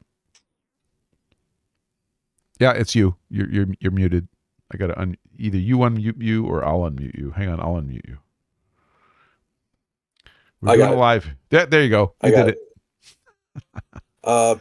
[2.60, 3.16] Yeah, it's you.
[3.30, 4.28] You're you're you're muted.
[4.74, 7.32] I gotta un- either you unmute you or I'll unmute you.
[7.32, 8.18] Hang on, I'll unmute you.
[10.62, 10.98] We're I got it it.
[10.98, 11.30] live.
[11.52, 12.14] Yeah, there you go.
[12.22, 12.60] I You got did it.
[14.24, 14.58] Uh,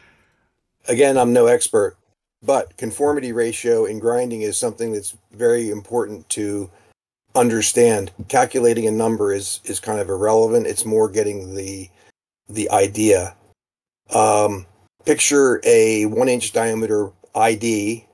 [0.86, 1.96] again, I'm no expert,
[2.40, 6.70] but conformity ratio in grinding is something that's very important to
[7.34, 8.12] understand.
[8.28, 10.68] Calculating a number is is kind of irrelevant.
[10.68, 11.90] It's more getting the
[12.48, 13.34] the idea.
[14.14, 14.66] Um,
[15.04, 18.06] picture a one inch diameter ID,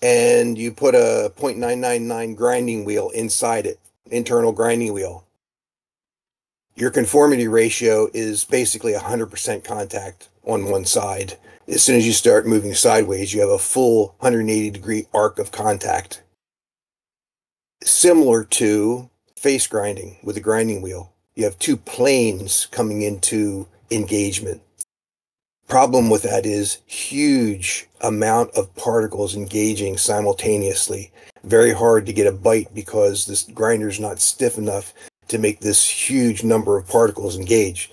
[0.00, 3.78] and you put a 0.999 grinding wheel inside it,
[4.10, 5.25] internal grinding wheel
[6.76, 11.38] your conformity ratio is basically 100% contact on one side.
[11.66, 15.50] As soon as you start moving sideways, you have a full 180 degree arc of
[15.50, 16.22] contact.
[17.82, 24.60] Similar to face grinding with a grinding wheel, you have two planes coming into engagement.
[25.68, 31.10] Problem with that is huge amount of particles engaging simultaneously.
[31.42, 34.92] Very hard to get a bite because this grinder's not stiff enough
[35.28, 37.90] to make this huge number of particles engage.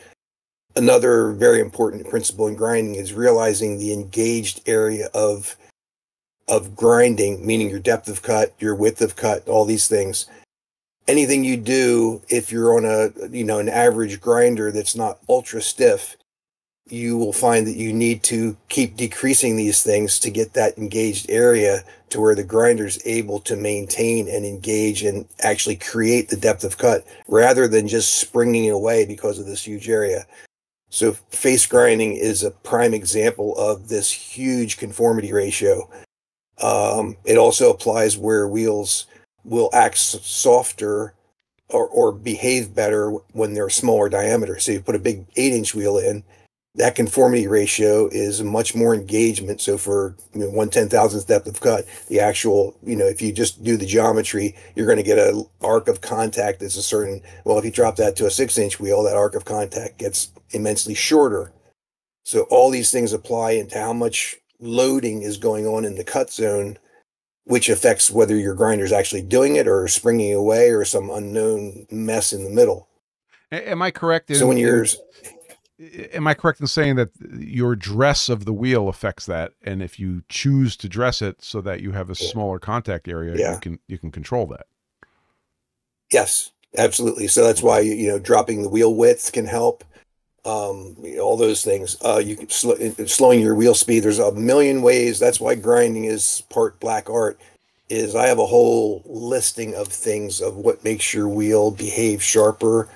[0.75, 5.55] Another very important principle in grinding is realizing the engaged area of
[6.47, 10.27] of grinding, meaning your depth of cut, your width of cut, all these things.
[11.07, 15.61] Anything you do, if you're on a you know an average grinder that's not ultra
[15.61, 16.17] stiff,
[16.89, 21.29] you will find that you need to keep decreasing these things to get that engaged
[21.29, 26.35] area to where the grinder is able to maintain and engage and actually create the
[26.35, 30.25] depth of cut rather than just springing away because of this huge area.
[30.89, 35.89] So face grinding is a prime example of this huge conformity ratio.
[36.61, 39.07] Um, it also applies where wheels
[39.43, 41.15] will act softer
[41.69, 44.59] or, or behave better when they're smaller diameter.
[44.59, 46.23] So you put a big eight inch wheel in,
[46.75, 49.61] that conformity ratio is much more engagement.
[49.61, 53.21] So for you know, one ten thousandth depth of cut, the actual, you know, if
[53.21, 56.83] you just do the geometry, you're going to get a arc of contact that's a
[56.83, 57.21] certain.
[57.45, 60.31] Well, if you drop that to a six inch wheel, that arc of contact gets
[60.49, 61.51] immensely shorter.
[62.25, 66.31] So all these things apply into how much loading is going on in the cut
[66.31, 66.77] zone,
[67.43, 72.33] which affects whether your grinder's actually doing it or springing away or some unknown mess
[72.33, 72.87] in the middle.
[73.51, 74.31] Am I correct?
[74.31, 74.87] In, So when you're
[76.13, 79.99] am I correct in saying that your dress of the wheel affects that, and if
[79.99, 83.53] you choose to dress it so that you have a smaller contact area, Yeah.
[83.53, 84.65] you can you can control that.
[86.11, 87.27] Yes, absolutely.
[87.27, 89.83] So that's why you know dropping the wheel width can help.
[90.45, 91.95] Um, all those things.
[92.03, 92.73] Uh, you can sl-
[93.05, 94.01] slowing your wheel speed.
[94.01, 95.17] There's a million ways.
[95.17, 97.39] That's why grinding is part black art.
[97.89, 102.89] Is I have a whole listing of things of what makes your wheel behave sharper,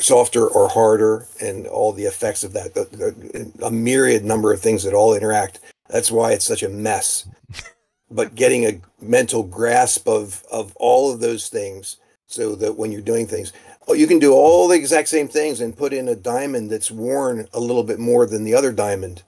[0.00, 2.74] softer, or harder, and all the effects of that.
[2.74, 5.58] The- the- A myriad number of things that all interact.
[5.88, 7.26] That's why it's such a mess.
[8.10, 13.00] but getting a mental grasp of of all of those things so that when you're
[13.00, 13.52] doing things
[13.88, 16.90] oh, you can do all the exact same things and put in a diamond that's
[16.90, 19.22] worn a little bit more than the other diamond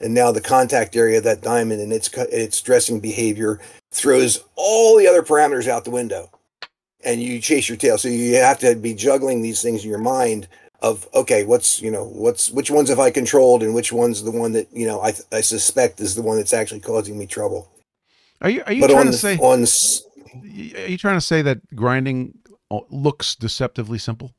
[0.00, 3.58] and now the contact area of that diamond and its its dressing behavior
[3.92, 6.30] throws all the other parameters out the window
[7.06, 9.98] and you chase your tail so you have to be juggling these things in your
[9.98, 10.46] mind
[10.82, 14.30] of okay what's you know what's which ones have i controlled and which one's the
[14.30, 17.70] one that you know i i suspect is the one that's actually causing me trouble
[18.42, 19.64] Are you are you but trying to the- say on
[20.34, 22.38] are you trying to say that grinding
[22.70, 24.34] uh, looks deceptively simple?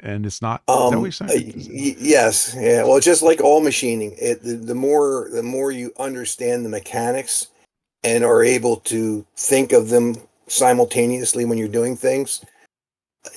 [0.00, 0.62] And it's not.
[0.68, 2.84] Um, uh, yes, yeah.
[2.84, 7.48] Well, just like all machining, it the, the more the more you understand the mechanics
[8.04, 10.16] and are able to think of them
[10.52, 12.44] simultaneously when you're doing things,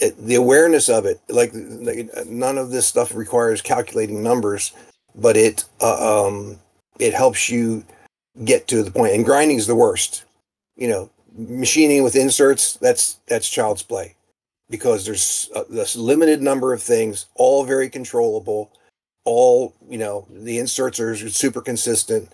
[0.01, 4.73] it, the awareness of it, like, like none of this stuff requires calculating numbers,
[5.15, 6.57] but it uh, um
[6.99, 7.83] it helps you
[8.43, 9.13] get to the point.
[9.13, 10.25] And grinding is the worst.
[10.75, 14.15] You know, machining with inserts that's that's child's play
[14.69, 18.71] because there's a, this limited number of things, all very controllable,
[19.23, 20.27] all you know.
[20.29, 22.29] The inserts are super consistent.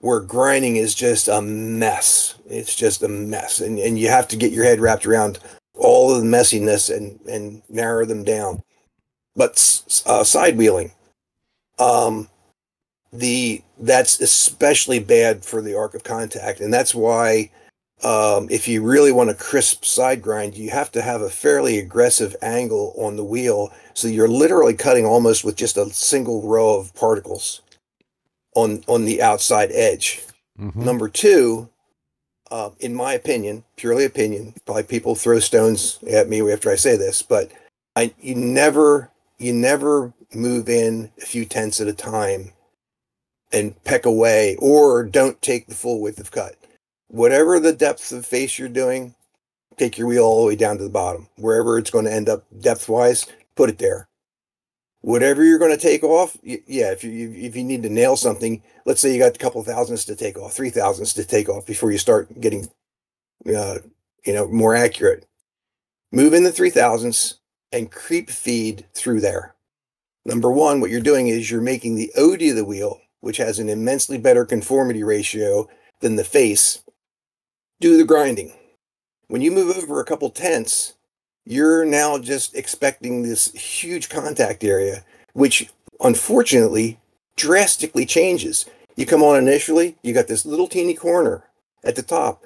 [0.00, 2.34] Where grinding is just a mess.
[2.48, 5.38] It's just a mess, and and you have to get your head wrapped around
[5.74, 8.62] all of the messiness and and narrow them down.
[9.36, 9.52] But
[10.06, 10.92] uh, side wheeling,
[11.78, 12.28] um,
[13.12, 17.50] the that's especially bad for the arc of contact, and that's why
[18.02, 21.78] um, if you really want a crisp side grind, you have to have a fairly
[21.78, 23.70] aggressive angle on the wheel.
[23.92, 27.60] So you're literally cutting almost with just a single row of particles
[28.54, 30.22] on on the outside edge.
[30.58, 30.76] Mhm.
[30.76, 31.68] Number two,
[32.50, 36.96] uh, in my opinion, purely opinion, probably people throw stones at me after I say
[36.96, 37.50] this, but
[37.96, 42.52] I you never you never move in a few tenths at a time
[43.52, 46.56] and peck away, or don't take the full width of cut.
[47.08, 49.14] Whatever the depth of face you're doing,
[49.76, 51.28] take your wheel all the way down to the bottom.
[51.36, 54.06] Wherever it's going to end up depth wise, put it there.
[55.02, 56.92] Whatever you're going to take off, yeah.
[56.92, 60.04] If you if you need to nail something, let's say you got a couple thousandths
[60.06, 62.68] to take off, three thousandths to take off before you start getting,
[63.46, 63.78] uh,
[64.26, 65.26] you know, more accurate.
[66.12, 67.38] Move in the three thousandths
[67.72, 69.54] and creep feed through there.
[70.26, 73.58] Number one, what you're doing is you're making the OD of the wheel, which has
[73.58, 75.66] an immensely better conformity ratio
[76.00, 76.82] than the face,
[77.80, 78.52] do the grinding.
[79.28, 80.94] When you move over a couple tenths,
[81.44, 86.98] you're now just expecting this huge contact area, which unfortunately
[87.36, 88.66] drastically changes.
[88.96, 91.44] You come on initially, you got this little teeny corner
[91.82, 92.42] at the top,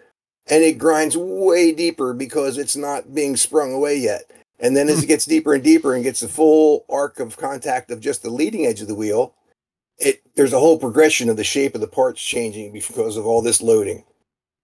[0.49, 4.31] and it grinds way deeper because it's not being sprung away yet.
[4.61, 5.05] And then as hmm.
[5.05, 8.31] it gets deeper and deeper and gets the full arc of contact of just the
[8.31, 9.35] leading edge of the wheel,
[9.99, 13.43] it there's a whole progression of the shape of the parts changing because of all
[13.43, 14.05] this loading.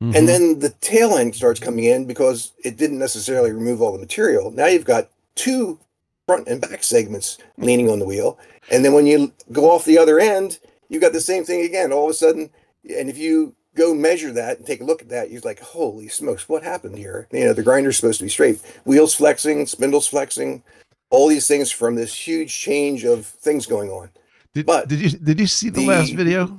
[0.03, 0.17] Mhm.
[0.17, 3.99] And then the tail end starts coming in because it didn't necessarily remove all the
[3.99, 4.51] material.
[4.51, 5.79] Now you've got two
[6.27, 8.39] front and back segments leaning on the wheel.
[8.71, 10.59] And then when you go off the other end,
[10.89, 11.93] you've got the same thing again.
[11.93, 12.51] All of a sudden,
[12.99, 16.09] and if you go measure that and take a look at that, you're like, holy
[16.09, 17.27] smokes, what happened here?
[17.33, 18.61] You know, the grinder's supposed to be straight.
[18.85, 20.63] Wheels flexing, spindles flexing,
[21.11, 24.11] all these things from this huge change of things going on.
[24.55, 26.57] did, but did you did you see the, last video?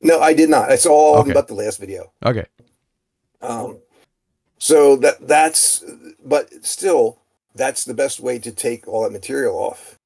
[0.00, 0.70] No, I did not.
[0.70, 1.32] I saw all Okay.
[1.32, 2.12] but the last video.
[2.24, 2.46] Okay.
[3.42, 3.78] Um,
[4.58, 5.84] so that that's,
[6.24, 7.18] but still,
[7.54, 9.98] that's the best way to take all that material off.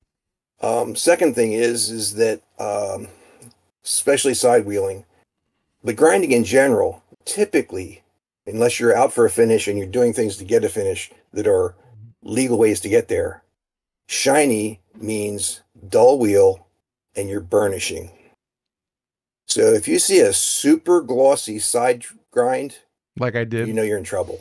[0.63, 3.09] Um, second thing is is that um,
[3.85, 5.05] especially side wheeling,
[5.83, 8.03] but grinding in general, typically,
[8.47, 11.47] unless you're out for a finish and you're doing things to get a finish that
[11.47, 11.75] are
[12.23, 13.43] legal ways to get there,
[14.07, 16.67] shiny means dull wheel
[17.17, 18.11] and you're burnishing.
[19.55, 22.79] So if you see a super glossy side grind,
[23.21, 23.69] Like I did.
[23.69, 24.41] you know you're in trouble.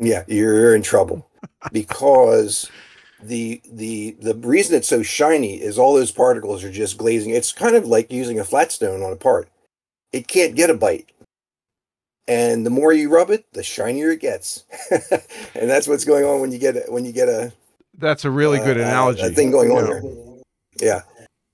[0.00, 1.30] Yeah, you're in trouble
[1.72, 2.68] because
[3.22, 7.30] the the the reason it's so shiny is all those particles are just glazing.
[7.30, 9.48] It's kind of like using a flat stone on a part.
[10.12, 11.12] It can't get a bite.
[12.26, 14.64] And the more you rub it, the shinier it gets.
[14.90, 17.52] and that's what's going on when you get a, when you get a
[17.96, 19.22] That's a really good uh, uh, analogy.
[19.22, 19.92] a thing going on Yeah.
[19.92, 20.02] there.
[20.80, 21.02] Yeah.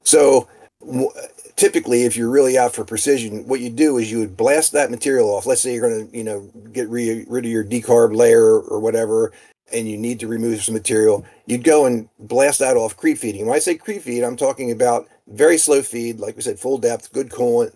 [0.04, 0.48] So
[0.80, 1.10] w-
[1.56, 4.90] typically, if you're really out for precision, what you do is you would blast that
[4.90, 5.46] material off.
[5.46, 8.80] Let's say you're going to, you know, get re- rid of your decarb layer or
[8.80, 9.32] whatever,
[9.72, 11.24] and you need to remove some material.
[11.46, 13.46] You'd go and blast that off creep feeding.
[13.46, 16.78] When I say creep feed, I'm talking about very slow feed, like we said, full
[16.78, 17.74] depth, good coolant.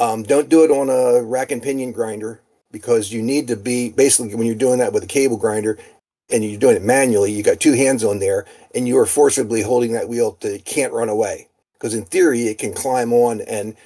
[0.00, 2.40] Um, don't do it on a rack and pinion grinder
[2.72, 5.78] because you need to be basically when you're doing that with a cable grinder
[6.30, 8.44] and you're doing it manually, you got two hands on there
[8.74, 11.48] and you are forcibly holding that wheel to can't run away
[11.84, 13.76] because in theory it can climb on and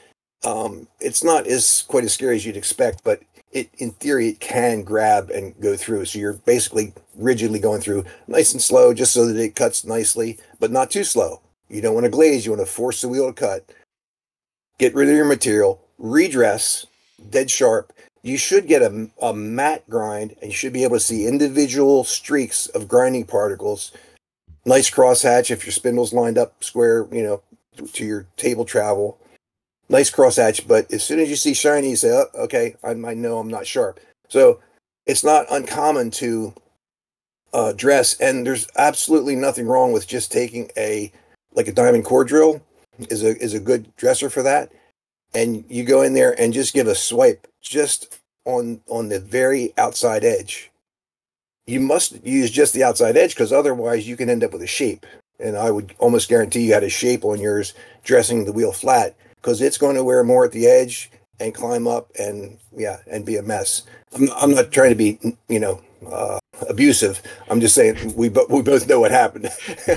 [0.44, 4.38] Um, it's not as quite as scary as you'd expect, but it in theory it
[4.38, 6.04] can grab and go through.
[6.04, 10.38] So you're basically rigidly going through nice and slow, just so that it cuts nicely,
[10.60, 11.40] but not too slow.
[11.68, 12.46] You don't want to glaze.
[12.46, 13.64] You want to force the wheel to cut.
[14.78, 16.86] Get rid of your material, redress,
[17.28, 17.92] dead sharp.
[18.22, 22.04] You should get a, a matte grind, and you should be able to see individual
[22.04, 23.90] streaks of grinding particles.
[24.64, 27.42] Nice crosshatch if your spindle's lined up square, you know,
[27.92, 29.18] to your table travel
[29.88, 33.14] nice crosshatch, but as soon as you see shiny, you say, oh, okay, I, I
[33.14, 34.00] know I'm not sharp.
[34.28, 34.60] So
[35.06, 36.54] it's not uncommon to
[37.52, 41.10] uh, dress, and there's absolutely nothing wrong with just taking a
[41.54, 42.62] like a diamond core drill
[43.08, 44.70] is a is a good dresser for that,
[45.34, 49.72] and you go in there and just give a swipe just on on the very
[49.78, 50.70] outside edge.
[51.66, 54.66] You must use just the outside edge because otherwise you can end up with a
[54.66, 55.06] shape.
[55.40, 57.74] And I would almost guarantee you had a shape on yours
[58.04, 61.10] dressing the wheel flat because it's going to wear more at the edge
[61.40, 63.82] and climb up and yeah and be a mess.
[64.14, 65.18] I'm, I'm not trying to be
[65.48, 65.80] you know
[66.10, 67.22] uh, abusive.
[67.48, 69.48] I'm just saying we bo- we both know what happened.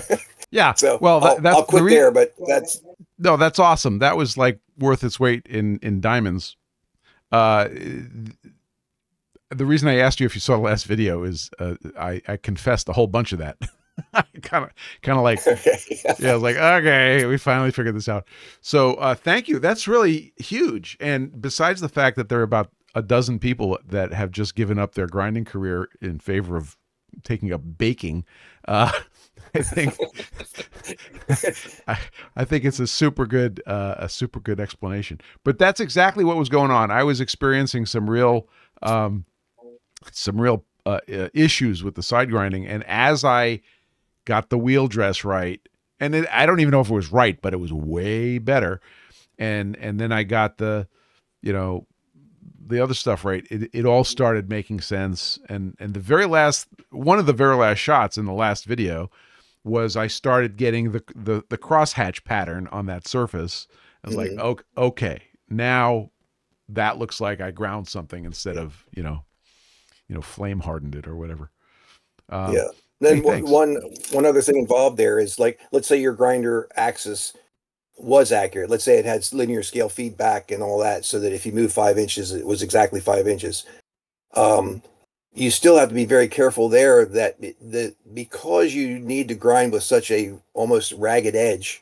[0.52, 0.74] yeah.
[0.74, 2.82] So well, that, I'll, I'll quit the re- there, but that's
[3.18, 4.00] no, that's awesome.
[4.00, 6.58] That was like worth its weight in in diamonds.
[7.32, 7.68] Uh,
[9.50, 12.38] the reason I asked you if you saw the last video is uh, I, I
[12.38, 13.58] confessed a whole bunch of that.
[14.42, 14.72] kind of
[15.02, 15.40] kind of like
[16.20, 18.28] yeah, I was like, okay, we finally figured this out.
[18.62, 19.60] So uh, thank you.
[19.60, 20.98] That's really huge.
[21.00, 24.78] And besides the fact that there are about a dozen people that have just given
[24.78, 26.78] up their grinding career in favor of
[27.24, 28.26] taking up baking,
[28.68, 28.92] uh,
[29.56, 29.98] I think
[31.88, 32.00] I,
[32.36, 35.20] I, think it's a super good uh, a super good explanation.
[35.44, 36.92] But that's exactly what was going on.
[36.92, 38.48] I was experiencing some real
[38.82, 39.26] um,
[40.12, 41.00] some real uh
[41.34, 43.62] issues with the side grinding, and as I
[44.26, 45.62] got the wheel dress right,
[46.00, 48.82] and it, I don't even know if it was right, but it was way better.
[49.38, 50.88] And and then I got the,
[51.42, 51.88] you know,
[52.68, 53.46] the other stuff right.
[53.50, 55.40] It it all started making sense.
[55.48, 59.12] And and the very last one of the very last shots in the last video
[59.64, 63.68] was I started getting the the the crosshatch pattern on that surface.
[64.04, 64.40] I was mm-hmm.
[64.40, 66.10] like, okay, now
[66.70, 69.24] that looks like I ground something instead of you know,
[70.08, 71.52] you know, flame hardened it or whatever.
[72.30, 72.68] Um, yeah.
[73.02, 73.76] Then hey, one
[74.12, 77.34] one other thing involved there is like let's say your grinder axis
[77.98, 78.70] was accurate.
[78.70, 81.74] Let's say it had linear scale feedback and all that, so that if you move
[81.74, 83.66] five inches, it was exactly five inches.
[84.36, 84.82] Um,
[85.34, 89.72] you still have to be very careful there that that because you need to grind
[89.72, 91.82] with such a almost ragged edge.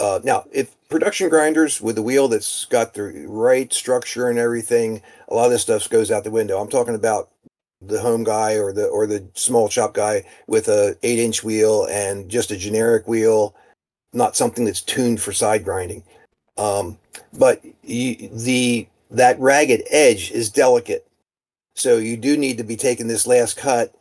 [0.00, 5.02] Uh, now, if production grinders with a wheel that's got the right structure and everything,
[5.28, 6.58] a lot of this stuff goes out the window.
[6.58, 7.28] I'm talking about
[7.80, 11.86] the home guy or the or the small shop guy with a eight inch wheel
[11.90, 13.54] and just a generic wheel,
[14.12, 16.02] not something that's tuned for side grinding.
[16.56, 16.98] Um,
[17.38, 21.06] but you, the that ragged edge is delicate,
[21.74, 23.94] so you do need to be taking this last cut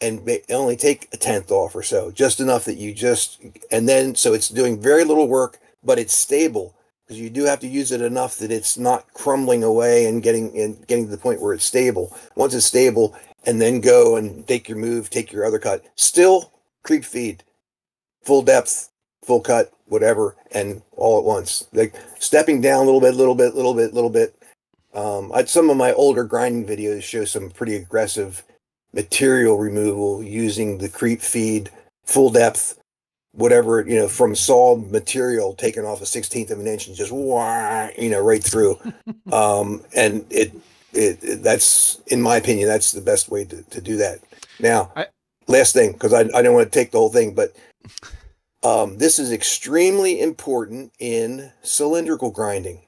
[0.00, 4.14] and only take a tenth off or so, just enough that you just and then
[4.14, 6.74] so it's doing very little work, but it's stable
[7.12, 10.58] because you do have to use it enough that it's not crumbling away and getting
[10.58, 12.16] and getting to the point where it's stable.
[12.36, 15.84] Once it's stable, and then go and take your move, take your other cut.
[15.94, 16.52] Still
[16.82, 17.44] creep feed,
[18.22, 18.88] full depth,
[19.22, 21.68] full cut, whatever, and all at once.
[21.74, 24.34] Like stepping down a little bit, little bit, little bit, little bit.
[24.94, 28.42] Um, I, some of my older grinding videos show some pretty aggressive
[28.94, 31.68] material removal using the creep feed,
[32.04, 32.78] full depth,
[33.32, 37.12] whatever you know from saw material taken off a sixteenth of an inch and just
[37.12, 38.78] wah, you know right through.
[39.32, 40.52] Um and it,
[40.92, 44.18] it, it, that's in my opinion that's the best way to, to do that.
[44.60, 45.06] Now I,
[45.46, 47.56] last thing because I, I don't want to take the whole thing but
[48.62, 52.82] um this is extremely important in cylindrical grinding.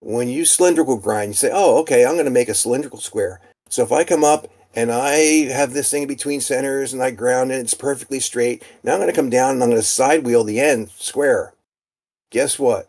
[0.00, 3.40] When you cylindrical grind you say oh okay i'm going to make a cylindrical square.
[3.70, 4.48] So if i come up
[4.78, 8.62] and I have this thing between centers and I ground it, it's perfectly straight.
[8.84, 11.52] Now I'm going to come down and I'm going to side wheel the end square.
[12.30, 12.88] Guess what?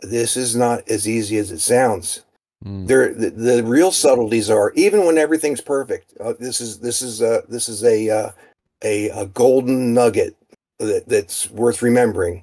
[0.00, 2.24] This is not as easy as it sounds.
[2.64, 2.86] Mm.
[2.86, 6.14] There, the, the, real subtleties are even when everything's perfect.
[6.18, 8.30] Uh, this is this is a this is a uh,
[8.82, 10.34] a, a golden nugget
[10.78, 12.42] that, that's worth remembering.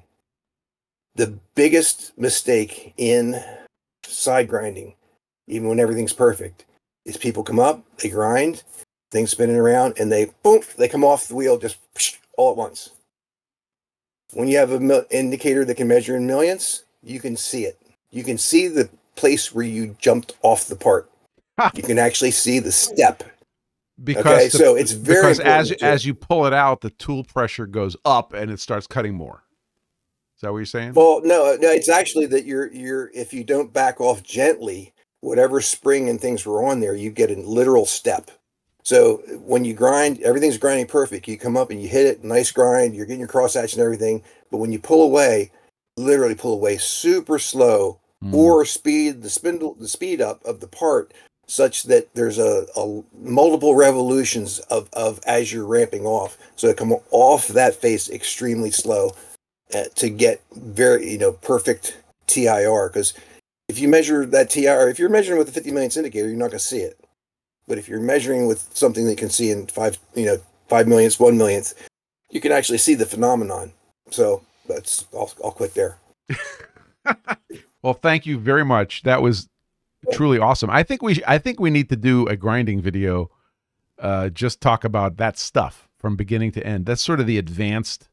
[1.16, 3.42] The biggest mistake in
[4.04, 4.94] side grinding,
[5.48, 6.66] even when everything's perfect,
[7.06, 8.62] is people come up, they grind,
[9.10, 11.78] things spinning around, and they boom, they come off the wheel just
[12.36, 12.90] all at once.
[14.34, 17.78] When you have an indicator that can measure in millions, you can see it.
[18.10, 21.10] You can see the place where you jumped off the part.
[21.74, 23.22] you can actually see the step.
[24.02, 24.48] Because okay?
[24.48, 27.96] the, so it's very because as as you pull it out, the tool pressure goes
[28.04, 29.42] up and it starts cutting more.
[30.36, 30.92] Is that what you're saying?
[30.92, 35.60] Well, no, no, it's actually that you're you're if you don't back off gently, whatever
[35.60, 38.30] spring and things were on there, you get a literal step.
[38.82, 41.26] So when you grind, everything's grinding perfect.
[41.26, 42.94] You come up and you hit it, nice grind.
[42.94, 44.22] You're getting your crosshatch and everything.
[44.50, 45.50] But when you pull away,
[45.96, 48.32] literally pull away super slow, Mm.
[48.32, 51.12] or speed the spindle the speed up of the part
[51.46, 56.38] such that there's a, a multiple revolutions of, of as you're ramping off.
[56.56, 59.12] So it come off that face extremely slow
[59.74, 63.12] uh, to get very you know perfect TIR because
[63.68, 66.50] if you measure that TIR, if you're measuring with a 50 millionths indicator, you're not
[66.50, 67.00] going to see it.
[67.66, 70.38] But if you're measuring with something that you can see in five, you know,
[70.68, 71.74] five millionths, one millionth,
[72.30, 73.72] you can actually see the phenomenon.
[74.10, 75.98] So that's I'll, I'll quit there.
[77.82, 79.02] well, thank you very much.
[79.02, 79.48] That was
[80.12, 80.70] truly awesome.
[80.70, 83.30] I think we I think we need to do a grinding video.
[83.98, 86.86] Uh, just talk about that stuff from beginning to end.
[86.86, 88.08] That's sort of the advanced.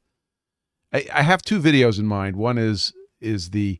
[0.93, 2.38] I, I have two videos in mind.
[2.38, 3.80] One is is the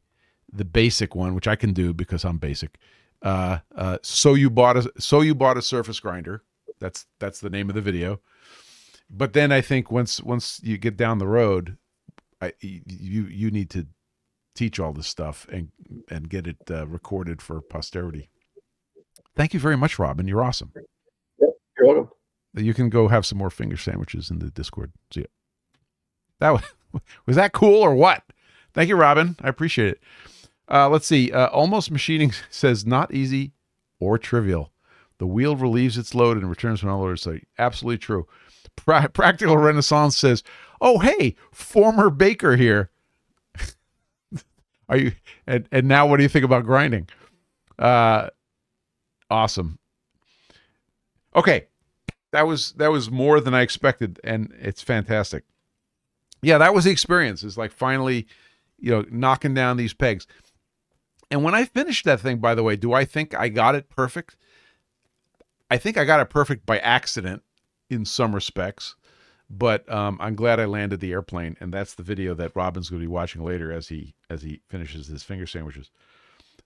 [0.54, 2.78] the basic one, which I can do because I'm basic.
[3.22, 6.44] Uh, uh, so you bought a so you bought a surface grinder.
[6.80, 8.20] That's that's the name of the video.
[9.10, 11.78] But then I think once once you get down the road,
[12.42, 13.88] I you you need to
[14.56, 15.70] teach all this stuff and
[16.10, 18.30] and get it uh, recorded for posterity.
[19.36, 20.28] Thank you very much, Robin.
[20.28, 20.72] You're awesome.
[21.40, 22.10] You're welcome.
[22.56, 24.92] You can go have some more finger sandwiches in the Discord.
[25.12, 25.28] See ya.
[26.40, 26.64] That was,
[27.26, 28.24] was that cool or what?
[28.74, 29.36] Thank you, Robin.
[29.42, 30.02] I appreciate it.
[30.70, 31.32] Uh, let's see.
[31.32, 33.52] Uh, Almost Machining says not easy
[34.00, 34.72] or trivial.
[35.20, 37.22] The wheel relieves its load and returns when all orders.
[37.22, 38.28] So absolutely true.
[38.76, 40.44] Pra- Practical Renaissance says,
[40.82, 42.90] "Oh hey, former baker here.
[44.90, 45.14] Are you?
[45.48, 47.08] And and now what do you think about grinding?
[47.78, 48.30] Uh,
[49.30, 49.80] awesome.
[51.36, 51.68] Okay,
[52.32, 55.44] that was that was more than I expected, and it's fantastic.
[56.42, 57.44] Yeah, that was the experience.
[57.44, 58.28] It's like finally,
[58.78, 60.28] you know, knocking down these pegs.
[61.34, 63.90] And when I finished that thing, by the way, do I think I got it
[63.90, 64.38] perfect?
[65.72, 67.42] I think I got it perfect by accident
[67.90, 68.96] in some respects,
[69.50, 73.02] but um, I'm glad I landed the airplane, and that's the video that Robin's going
[73.02, 75.90] to be watching later as he as he finishes his finger sandwiches.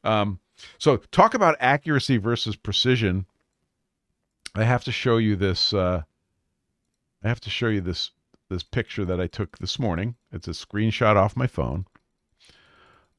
[0.03, 0.41] Um,
[0.77, 3.25] so talk about accuracy versus precision.
[4.53, 5.73] I have to show you this.
[5.73, 6.01] Uh,
[7.23, 8.11] I have to show you this
[8.49, 10.15] this picture that I took this morning.
[10.33, 11.85] It's a screenshot off my phone.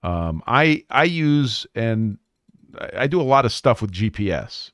[0.02, 2.18] Um, I I use and
[2.94, 4.70] I, do a lot of stuff with GPS.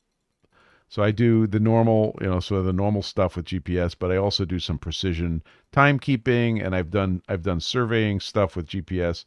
[0.89, 4.12] So I do the normal, you know, sort of the normal stuff with GPS, but
[4.12, 9.25] I also do some precision timekeeping, and I've done I've done surveying stuff with GPS,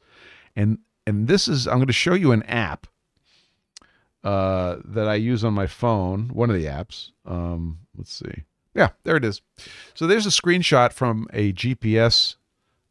[0.56, 2.88] and and this is I'm going to show you an app
[4.24, 6.30] uh, that I use on my phone.
[6.30, 7.12] One of the apps.
[7.26, 8.43] Um, let's see.
[8.74, 9.41] Yeah, there it is.
[9.95, 12.36] So there's a screenshot from a GPS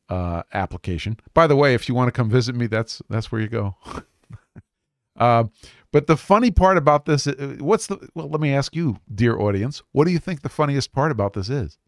[0.09, 1.19] uh, application.
[1.35, 3.77] By the way, if you want to come visit me, that's that's where you go.
[5.17, 5.45] uh,
[5.93, 8.09] but the funny part about this, uh, what's the?
[8.15, 11.33] Well, let me ask you, dear audience, what do you think the funniest part about
[11.33, 11.79] this is?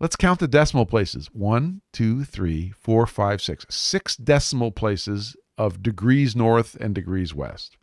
[0.00, 1.28] Let's count the decimal places.
[1.32, 3.64] One, two, three, four, five, six.
[3.70, 7.76] Six decimal places of degrees north and degrees west.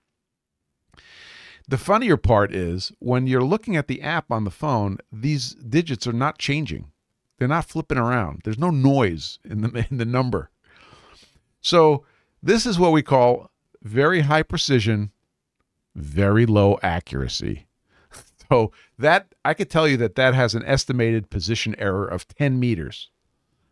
[1.68, 6.07] The funnier part is when you're looking at the app on the phone, these digits
[6.07, 6.91] are not changing.
[7.40, 8.42] They're not flipping around.
[8.44, 10.52] There's no noise in the in the number.
[11.62, 12.06] So
[12.44, 13.50] this is what we call
[13.82, 15.12] very high precision,
[15.96, 17.66] very low accuracy.
[18.52, 22.60] So that I could tell you that that has an estimated position error of 10
[22.60, 23.12] meters.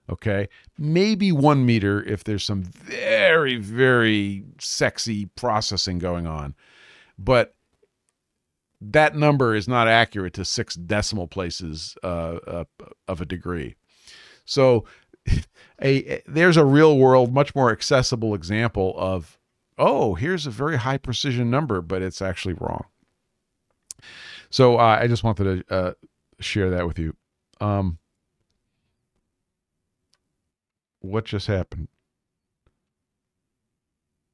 [0.08, 6.54] Okay, maybe one meter if there's some very very sexy processing going on,
[7.18, 7.56] but
[8.80, 12.64] that number is not accurate to six decimal places uh, uh,
[13.08, 13.76] of a degree.
[14.46, 14.86] So,
[15.82, 19.38] a, there's a real world, much more accessible example of,
[19.78, 22.86] oh, here's a very high precision number, but it's actually wrong.
[24.50, 25.94] So uh, I just wanted to uh,
[26.40, 27.16] share that with you.
[27.60, 27.98] Um,
[31.00, 31.88] what just happened?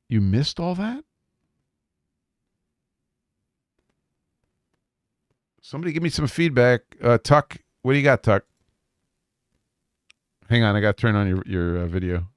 [0.09, 1.03] You missed all that?
[5.65, 6.81] Somebody give me some feedback.
[7.01, 8.43] Uh, Tuck, what do you got, Tuck?
[10.49, 12.27] Hang on, I got to turn on your your uh, video.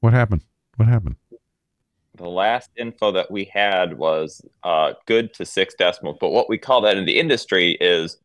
[0.00, 0.42] What happened?
[0.76, 1.16] What happened?
[2.14, 6.58] The last info that we had was uh, good to six decimals, but what we
[6.58, 8.18] call that in the industry is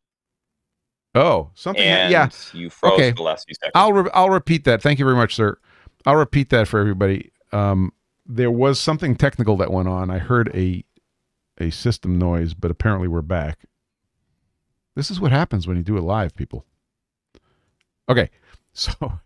[1.16, 1.84] Oh, something.
[1.84, 3.10] and yeah, you froze Okay.
[3.10, 3.72] for the last few seconds.
[3.74, 4.82] I'll re- I'll repeat that.
[4.84, 5.58] Thank you very much, sir.
[6.06, 7.32] I'll repeat that for everybody.
[7.52, 7.92] Um,
[8.28, 10.12] there was something technical that went on.
[10.12, 10.86] I heard a
[11.60, 13.58] a system noise, but apparently we're back.
[14.96, 16.66] This is what happens when you do it live, people.
[18.10, 18.30] Okay,
[18.74, 19.20] so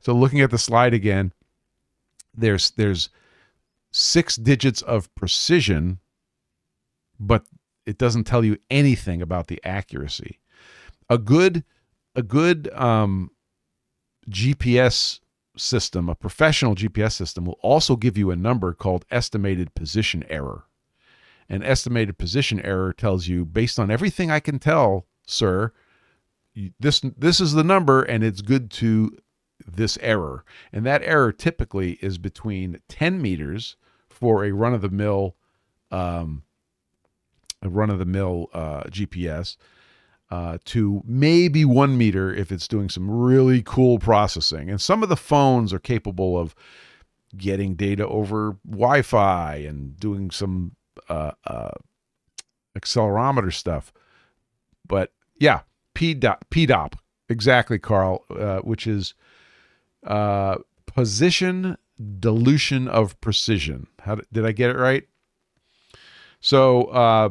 [0.00, 1.32] so looking at the slide again,
[2.34, 3.10] there's there's
[3.92, 5.98] six digits of precision,
[7.18, 7.44] but
[7.86, 10.38] it doesn't tell you anything about the accuracy.
[11.08, 11.64] A good
[12.14, 13.30] a good um,
[14.28, 15.20] GPS
[15.56, 20.64] system, a professional GPS system, will also give you a number called estimated position error.
[21.48, 25.72] An estimated position error tells you, based on everything I can tell, sir,
[26.78, 29.16] this this is the number, and it's good to
[29.66, 30.44] this error.
[30.72, 33.76] And that error typically is between 10 meters
[34.08, 35.36] for a run of the mill,
[35.90, 36.42] um,
[37.62, 39.56] a run of the mill uh, GPS
[40.30, 44.70] uh, to maybe one meter if it's doing some really cool processing.
[44.70, 46.54] And some of the phones are capable of
[47.36, 50.76] getting data over Wi Fi and doing some
[51.08, 51.70] uh, uh,
[52.78, 53.92] accelerometer stuff.
[54.86, 55.62] But yeah,
[55.94, 56.92] PDOP,
[57.28, 59.14] exactly, Carl, uh, which is
[60.06, 61.76] uh, position
[62.18, 63.86] dilution of precision.
[64.00, 65.08] How did, did I get it right?
[66.40, 67.30] So, uh,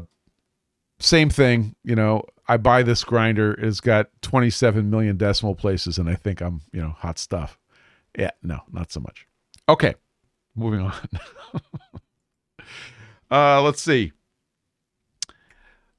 [0.99, 3.53] same thing, you know, I buy this grinder.
[3.53, 7.59] It's got 27 million decimal places, and I think I'm, you know, hot stuff.
[8.17, 9.27] Yeah, no, not so much.
[9.67, 9.95] Okay,
[10.55, 10.93] moving on.
[13.31, 14.11] uh, let's see.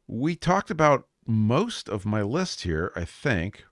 [0.09, 3.65] We talked about most of my list here, I think.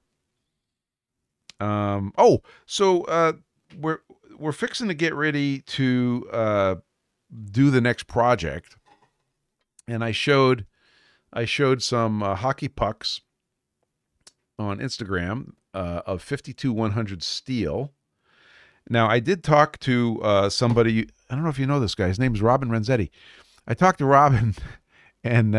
[1.60, 3.32] Um, oh, so uh,
[3.76, 3.98] we're
[4.38, 6.74] we're fixing to get ready to uh,
[7.50, 8.76] do the next project,
[9.88, 10.66] and I showed
[11.32, 13.22] I showed some uh, hockey pucks
[14.58, 17.92] on Instagram uh, of 52 100 steel.
[18.88, 21.08] Now, I did talk to uh, somebody.
[21.28, 22.08] I don't know if you know this guy.
[22.08, 23.10] His name is Robin Renzetti.
[23.66, 24.54] I talked to Robin,
[25.24, 25.54] and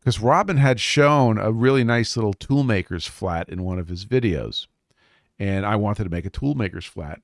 [0.00, 4.66] because Robin had shown a really nice little toolmaker's flat in one of his videos,
[5.38, 7.20] and I wanted to make a toolmaker's flat.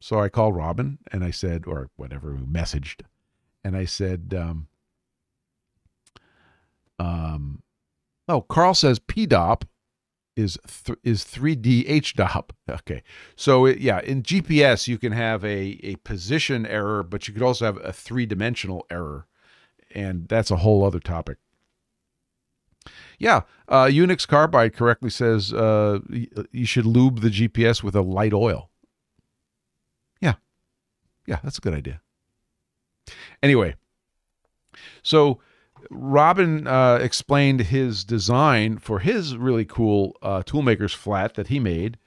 [0.00, 3.00] So I called Robin and I said, or whatever, messaged,
[3.64, 4.68] and I said, um,
[6.98, 7.62] um,
[8.28, 9.62] oh, Carl says PDOP
[10.36, 12.50] is th- is 3D HDOP.
[12.68, 13.02] Okay,
[13.36, 17.42] so it, yeah, in GPS you can have a a position error, but you could
[17.42, 19.26] also have a three dimensional error,
[19.94, 21.38] and that's a whole other topic.
[23.18, 26.00] Yeah, uh, Unix Carbide correctly says uh,
[26.52, 28.70] you should lube the GPS with a light oil.
[30.20, 30.34] Yeah,
[31.26, 32.00] yeah, that's a good idea.
[33.42, 33.76] Anyway,
[35.02, 35.40] so
[35.90, 41.98] Robin uh, explained his design for his really cool uh, toolmaker's flat that he made,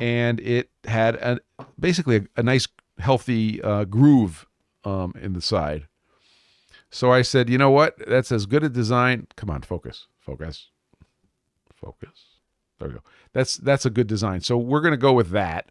[0.00, 1.38] and it had a,
[1.78, 2.66] basically a, a nice,
[2.98, 4.46] healthy uh, groove
[4.84, 5.88] um, in the side.
[6.90, 7.96] So I said, you know what?
[8.06, 9.26] That's as good a design.
[9.36, 10.68] Come on, focus, focus,
[11.74, 12.24] focus.
[12.78, 13.02] There we go.
[13.32, 14.40] That's that's a good design.
[14.40, 15.70] So we're going to go with that.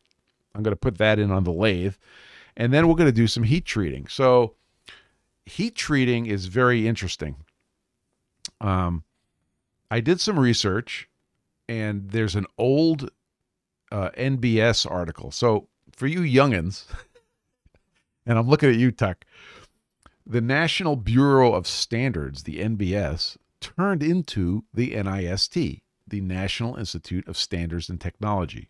[0.56, 1.96] I'm going to put that in on the lathe,
[2.56, 4.08] and then we're going to do some heat treating.
[4.08, 4.56] So
[5.46, 7.36] heat treating is very interesting.
[8.62, 9.04] Um,
[9.92, 11.10] I did some research,
[11.68, 13.10] and there's an old
[13.92, 15.32] uh, NBS article.
[15.32, 16.86] So for you youngins,
[18.26, 19.26] and I'm looking at you, Tuck,
[20.26, 27.38] the National Bureau of Standards, the NBS, turned into the NIST, the National Institute of
[27.38, 28.70] Standards and Technology.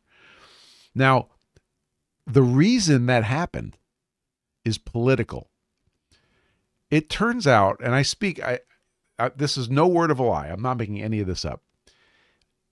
[0.95, 1.27] Now,
[2.25, 3.77] the reason that happened
[4.63, 5.49] is political.
[6.89, 8.59] It turns out, and I speak, I,
[9.17, 10.47] I, this is no word of a lie.
[10.47, 11.61] I'm not making any of this up.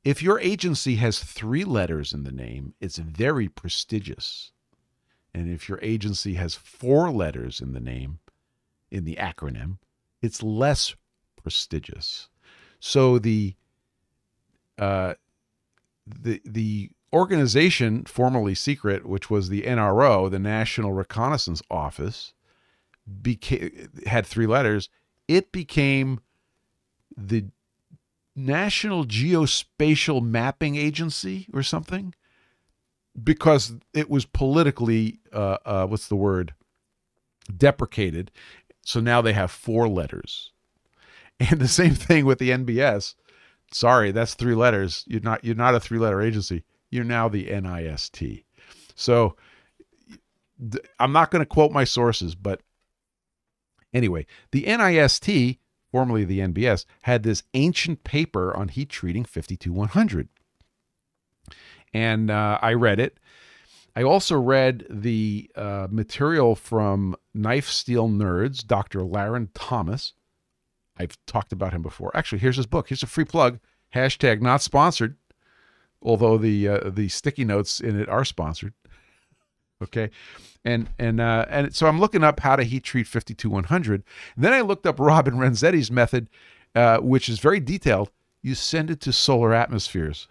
[0.03, 4.51] If your agency has three letters in the name, it's very prestigious.
[5.34, 8.19] And if your agency has four letters in the name,
[8.89, 9.78] in the acronym,
[10.22, 10.95] it's less
[11.41, 12.29] prestigious.
[12.79, 13.55] So the
[14.77, 15.15] uh,
[16.07, 22.33] the the organization formerly secret, which was the NRO, the National Reconnaissance Office,
[23.21, 24.89] became had three letters.
[25.27, 26.19] It became
[27.15, 27.45] the
[28.35, 32.13] National Geospatial Mapping Agency or something
[33.21, 36.53] because it was politically uh, uh, what's the word
[37.55, 38.31] deprecated.
[38.83, 40.50] So now they have four letters,
[41.49, 43.15] and the same thing with the NBS.
[43.71, 45.05] Sorry, that's three letters.
[45.07, 46.63] You're not you're not a three letter agency.
[46.89, 48.43] You're now the NIST.
[48.95, 49.35] So
[50.99, 52.61] I'm not going to quote my sources, but
[53.93, 55.57] Anyway, the NIST,
[55.91, 60.29] formerly the NBS, had this ancient paper on heat treating 52100.
[61.93, 63.19] And uh, I read it.
[63.95, 69.01] I also read the uh, material from Knife Steel Nerds, Dr.
[69.01, 70.13] Larrin Thomas.
[70.97, 72.11] I've talked about him before.
[72.15, 72.89] Actually, here's his book.
[72.89, 73.59] Here's a free plug.
[73.95, 75.17] Hashtag not sponsored,
[76.01, 78.73] although the uh, the sticky notes in it are sponsored.
[79.83, 80.11] Okay,
[80.63, 84.03] and and uh, and so I'm looking up how to heat treat 52100.
[84.35, 86.29] And then I looked up Robin Renzetti's method,
[86.75, 88.11] uh, which is very detailed.
[88.43, 90.27] You send it to solar atmospheres.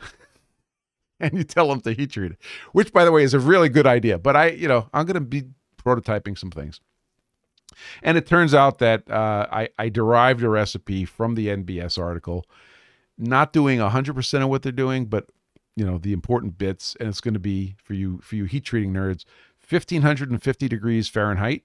[1.21, 2.39] and you tell them to heat treat it,
[2.73, 4.19] which, by the way, is a really good idea.
[4.19, 5.45] But I, you know, I'm going to be
[5.85, 6.81] prototyping some things.
[8.03, 12.47] And it turns out that uh, I, I derived a recipe from the NBS article,
[13.19, 15.31] not doing 100% of what they're doing, but
[15.77, 16.97] you know the important bits.
[16.99, 19.25] And it's going to be for you for you heat treating nerds,
[19.69, 21.65] 1550 degrees Fahrenheit.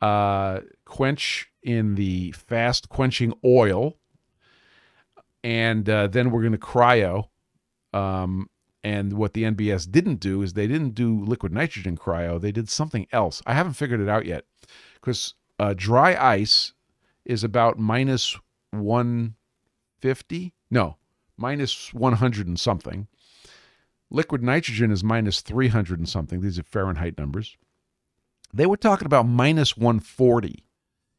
[0.00, 3.96] Uh, quench in the fast quenching oil,
[5.42, 7.28] and uh, then we're going to cryo.
[7.92, 8.48] Um,
[8.84, 12.40] and what the NBS didn't do is they didn't do liquid nitrogen cryo.
[12.40, 13.42] They did something else.
[13.46, 14.44] I haven't figured it out yet
[14.94, 16.72] because uh, dry ice
[17.24, 18.36] is about minus
[18.70, 20.54] 150.
[20.70, 20.96] No,
[21.36, 23.08] minus 100 and something.
[24.10, 26.40] Liquid nitrogen is minus 300 and something.
[26.40, 27.56] These are Fahrenheit numbers.
[28.54, 30.64] They were talking about minus 140.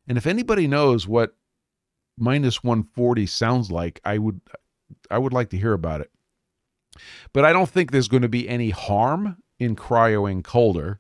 [0.08, 1.36] And if anybody knows what
[2.18, 4.42] minus 140 sounds like, I would
[5.12, 6.10] I would like to hear about it.
[7.34, 11.00] But I don't think there's going to be any harm in cryoing colder.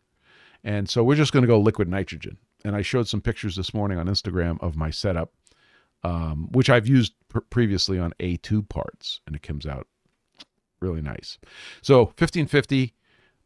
[0.63, 2.37] And so we're just going to go liquid nitrogen.
[2.65, 5.31] And I showed some pictures this morning on Instagram of my setup,
[6.03, 9.87] um, which I've used pr- previously on A2 parts, and it comes out
[10.81, 11.37] really nice.
[11.81, 12.93] So 1550.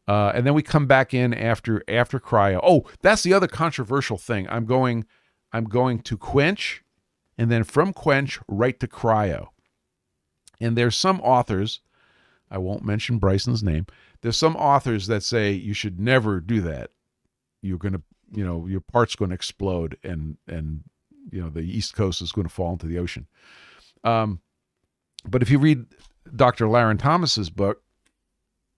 [0.06, 2.60] Uh, and then we come back in after after cryo.
[2.62, 4.46] Oh, that's the other controversial thing.
[4.50, 5.06] I'm going,
[5.50, 6.82] I'm going to quench,
[7.38, 9.48] and then from quench right to cryo.
[10.60, 11.80] And there's some authors
[12.54, 13.86] I won't mention Bryson's name.
[14.20, 16.90] There's some authors that say you should never do that.
[17.62, 18.02] You're going to,
[18.32, 20.84] you know, your part's going to explode and and
[21.32, 23.26] you know the East Coast is going to fall into the ocean.
[24.04, 24.40] Um,
[25.24, 25.86] but if you read
[26.36, 26.66] Dr.
[26.66, 27.82] Larrin Thomas's book,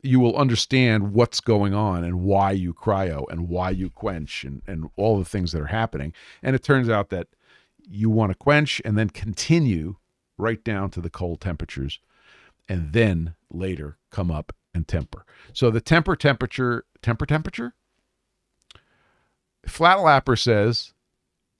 [0.03, 4.63] you will understand what's going on and why you cryo and why you quench and,
[4.67, 6.15] and all the things that are happening.
[6.43, 7.27] And it turns out that
[7.87, 9.97] you want to quench and then continue
[10.39, 11.99] right down to the cold temperatures
[12.69, 15.25] and then later come up and temper.
[15.53, 17.75] So the temper temperature, temper temperature.
[19.67, 20.93] Flat Lapper says,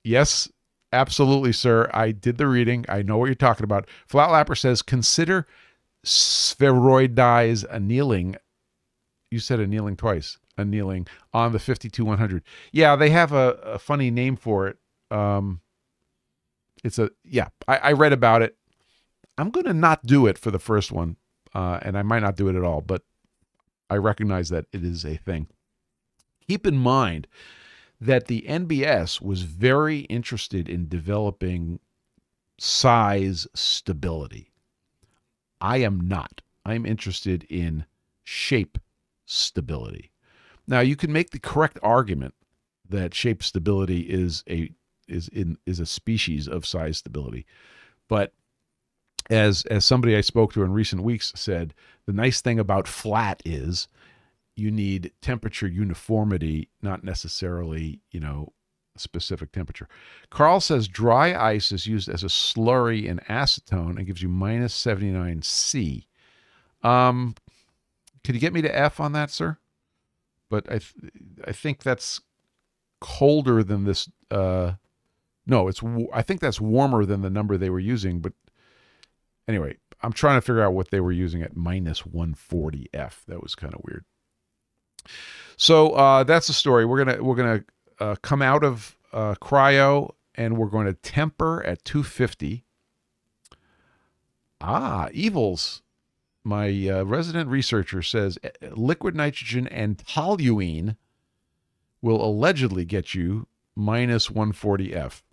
[0.05, 0.49] yes,
[0.93, 1.91] absolutely, sir.
[1.93, 2.85] I did the reading.
[2.89, 3.89] I know what you're talking about.
[4.07, 5.47] Flat Lapper says, consider
[6.05, 8.37] spheroidize annealing.
[9.31, 10.39] You said annealing twice.
[10.57, 12.43] Annealing on the 52100.
[12.73, 14.79] Yeah, they have a, a funny name for it.
[15.11, 15.61] Um,
[16.83, 17.49] it's a yeah.
[17.69, 18.57] I, I read about it.
[19.39, 21.17] I'm going to not do it for the first one,
[21.55, 23.03] uh, and I might not do it at all, but
[23.91, 25.49] I recognize that it is a thing.
[26.49, 27.27] Keep in mind
[28.01, 31.81] that the NBS was very interested in developing
[32.59, 34.53] size stability.
[35.61, 36.43] I am not.
[36.65, 37.87] I'm interested in
[38.23, 38.79] shape
[39.25, 40.11] stability.
[40.67, 42.35] Now, you can make the correct argument
[42.89, 44.71] that shape stability is a
[45.09, 47.47] is in is a species of size stability,
[48.09, 48.33] but
[49.31, 51.75] as as somebody I spoke to in recent weeks said,
[52.07, 53.89] the nice thing about flat is
[54.55, 58.53] you need temperature uniformity, not necessarily, you know,
[58.97, 59.89] specific temperature.
[60.31, 64.75] Carl says dry ice is used as a slurry in acetone and gives you minus
[64.75, 66.07] 79 C.
[66.83, 67.35] Um,
[68.25, 69.59] could you get me to F on that, sir?
[70.49, 70.95] But I, th-
[71.47, 72.21] I think that's
[73.01, 74.09] colder than this.
[74.31, 74.73] Uh,
[75.47, 75.83] no, it's.
[76.13, 78.21] I think that's warmer than the number they were using.
[78.21, 78.33] But
[79.49, 83.25] anyway, I'm trying to figure out what they were using at minus 140 F.
[83.29, 84.05] That was kind of weird.
[85.57, 86.85] So uh, that's the story.
[86.85, 87.65] We're gonna we're gonna
[87.99, 92.65] uh, come out of uh, cryo and we're going to temper at 250.
[94.61, 95.83] Ah, evils.
[96.45, 100.97] My uh, resident researcher says eh, liquid nitrogen and toluene
[102.01, 105.25] will allegedly get you minus 140 F.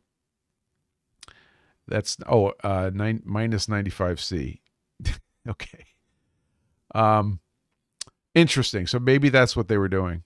[1.87, 4.61] That's oh uh, nine, minus 95 C.
[5.47, 5.85] okay.
[6.95, 7.39] Um,
[8.33, 8.87] interesting.
[8.87, 10.23] So maybe that's what they were doing.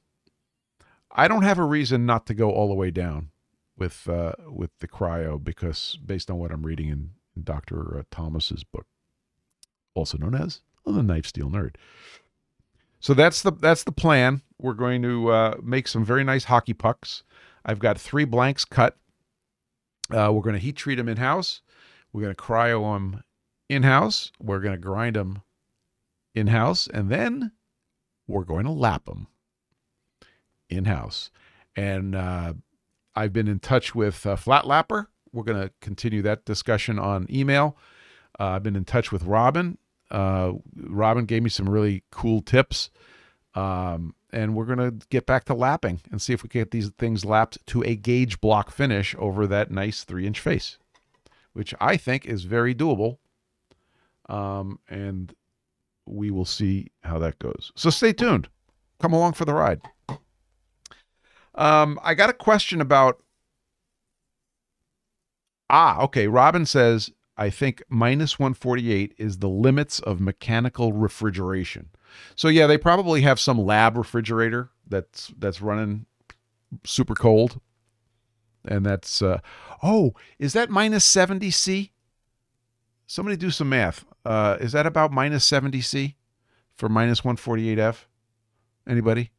[1.12, 3.32] I don't have a reason not to go all the way down
[3.78, 8.00] with uh, with the cryo because based on what I'm reading in, in Dr.
[8.00, 8.86] Uh, Thomas's book,
[9.96, 11.76] also known as the Knife Steel Nerd.
[13.00, 14.42] So that's the that's the plan.
[14.60, 17.24] We're going to uh, make some very nice hockey pucks.
[17.66, 18.98] I've got three blanks cut.
[20.12, 21.62] Uh, we're going to heat treat them in house.
[22.14, 23.24] We're going to cryo them
[23.70, 24.32] in house.
[24.40, 25.42] We're going to grind them
[26.34, 27.52] in house, and then
[28.28, 29.28] we're going to lap them
[30.70, 31.32] in house.
[31.76, 32.54] And uh,
[33.16, 35.08] I've been in touch with uh, Flat Lapper.
[35.34, 37.78] We're going to continue that discussion on email.
[38.40, 39.78] Uh, I've been in touch with Robin.
[40.10, 42.90] Uh, Robin gave me some really cool tips.
[43.58, 46.70] Um, and we're going to get back to lapping and see if we can get
[46.70, 50.78] these things lapped to a gauge block finish over that nice three inch face,
[51.54, 53.18] which I think is very doable.
[54.30, 55.34] Um, and
[56.06, 57.72] we will see how that goes.
[57.76, 58.48] So stay tuned.
[59.00, 59.82] Come along for the ride.
[61.56, 63.24] Um, I got a question about.
[65.68, 66.28] Ah, okay.
[66.28, 71.90] Robin says, I think minus 148 is the limits of mechanical refrigeration.
[72.36, 76.06] So yeah, they probably have some lab refrigerator that's that's running
[76.84, 77.60] super cold.
[78.66, 79.40] And that's uh
[79.82, 81.92] oh, is that minus 70 C?
[83.06, 84.06] Somebody do some math.
[84.26, 86.16] Uh is that about minus 70 C
[86.76, 88.08] for minus 148 F?
[88.88, 89.32] Anybody?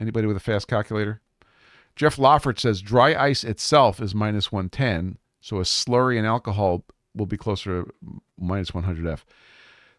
[0.00, 1.20] Anybody with a fast calculator?
[1.96, 7.26] Jeff Lawford says dry ice itself is minus 110, so a slurry and alcohol will
[7.26, 7.92] be closer to
[8.38, 9.24] minus 100F.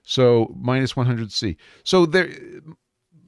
[0.10, 1.55] So minus 100C.
[1.84, 2.32] So there,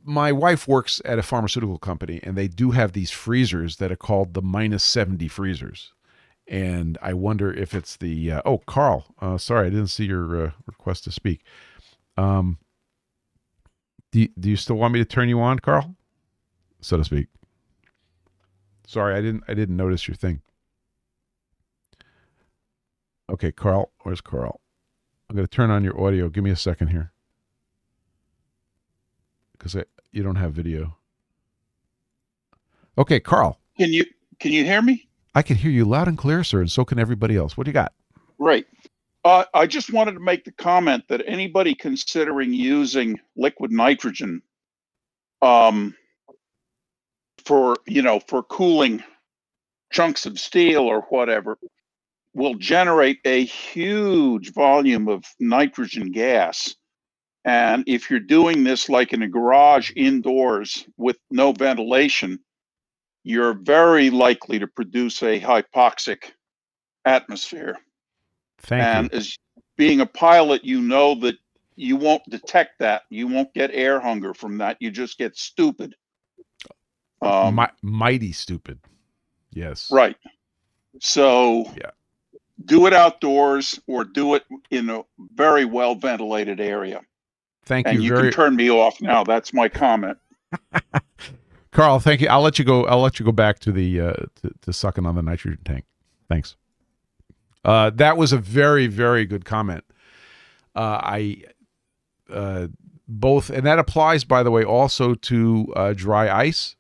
[0.04, 3.96] my wife works at a pharmaceutical company, and they do have these freezers that are
[3.96, 5.94] called the minus 70 freezers.
[6.48, 10.48] And I wonder if it's the uh, oh Carl, uh, sorry I didn't see your
[10.48, 11.44] uh, request to speak.
[12.18, 12.58] Um,
[14.12, 15.96] do do you still want me to turn you on, Carl?
[16.82, 17.28] so to speak.
[18.88, 20.42] Sorry, I didn't I didn't notice your thing.
[23.32, 24.62] Okay, Carl, where's Carl?
[25.32, 26.28] I'm going to turn on your audio.
[26.28, 27.14] Give me a second here.
[29.60, 29.78] Cuz
[30.12, 30.98] you don't have video.
[32.98, 33.58] Okay, Carl.
[33.78, 34.04] Can you
[34.40, 35.08] can you hear me?
[35.34, 37.56] I can hear you loud and clear, sir, and so can everybody else.
[37.56, 37.94] What do you got?
[38.40, 38.66] Right.
[39.24, 44.42] Uh, I just wanted to make the comment that anybody considering using liquid nitrogen
[45.42, 45.96] um,
[47.46, 49.02] for you know for cooling
[49.94, 51.58] chunks of steel or whatever
[52.34, 56.76] will generate a huge volume of nitrogen gas
[57.44, 62.40] and if you're doing this like in a garage indoors with no ventilation
[63.24, 66.32] you're very likely to produce a hypoxic
[67.06, 67.78] atmosphere
[68.60, 69.18] Thank and you.
[69.18, 69.36] as
[69.78, 71.36] being a pilot you know that
[71.76, 75.96] you won't detect that you won't get air hunger from that you just get stupid
[77.22, 78.80] um, Mi- mighty stupid.
[79.52, 79.90] Yes.
[79.92, 80.18] Right.
[81.00, 81.92] So Yeah.
[82.66, 85.04] Do it outdoors or do it in a
[85.34, 87.02] very well ventilated area.
[87.66, 89.24] Thank and you you very can turn me off now.
[89.24, 90.18] That's my comment.
[91.72, 92.28] Carl, thank you.
[92.28, 92.86] I'll let you go.
[92.86, 95.86] I'll let you go back to the uh, to, to sucking on the nitrogen tank.
[96.28, 96.56] Thanks.
[97.64, 99.84] Uh, that was a very very good comment.
[100.76, 101.44] Uh, I
[102.32, 102.68] uh,
[103.08, 106.76] both, and that applies, by the way, also to uh, dry ice,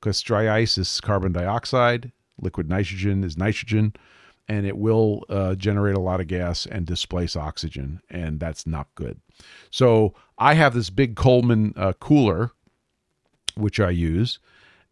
[0.00, 3.94] because dry ice is carbon dioxide, liquid nitrogen is nitrogen,
[4.50, 8.88] and it will uh, generate a lot of gas and displace oxygen, and that's not
[8.96, 9.20] good.
[9.70, 12.50] So I have this big Coleman uh, cooler
[13.54, 14.40] which I use,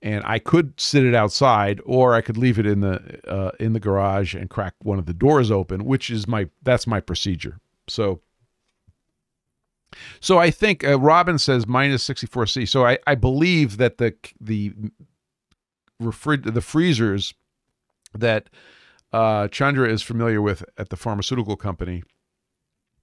[0.01, 3.73] and I could sit it outside, or I could leave it in the uh, in
[3.73, 7.59] the garage and crack one of the doors open, which is my that's my procedure.
[7.89, 8.21] So,
[10.21, 12.67] so I think uh, Robin says minus sixty four C.
[12.67, 14.73] So I, I believe that the the
[16.01, 17.35] refri- the freezers
[18.15, 18.51] that
[19.13, 22.03] uh, Chandra is familiar with at the pharmaceutical company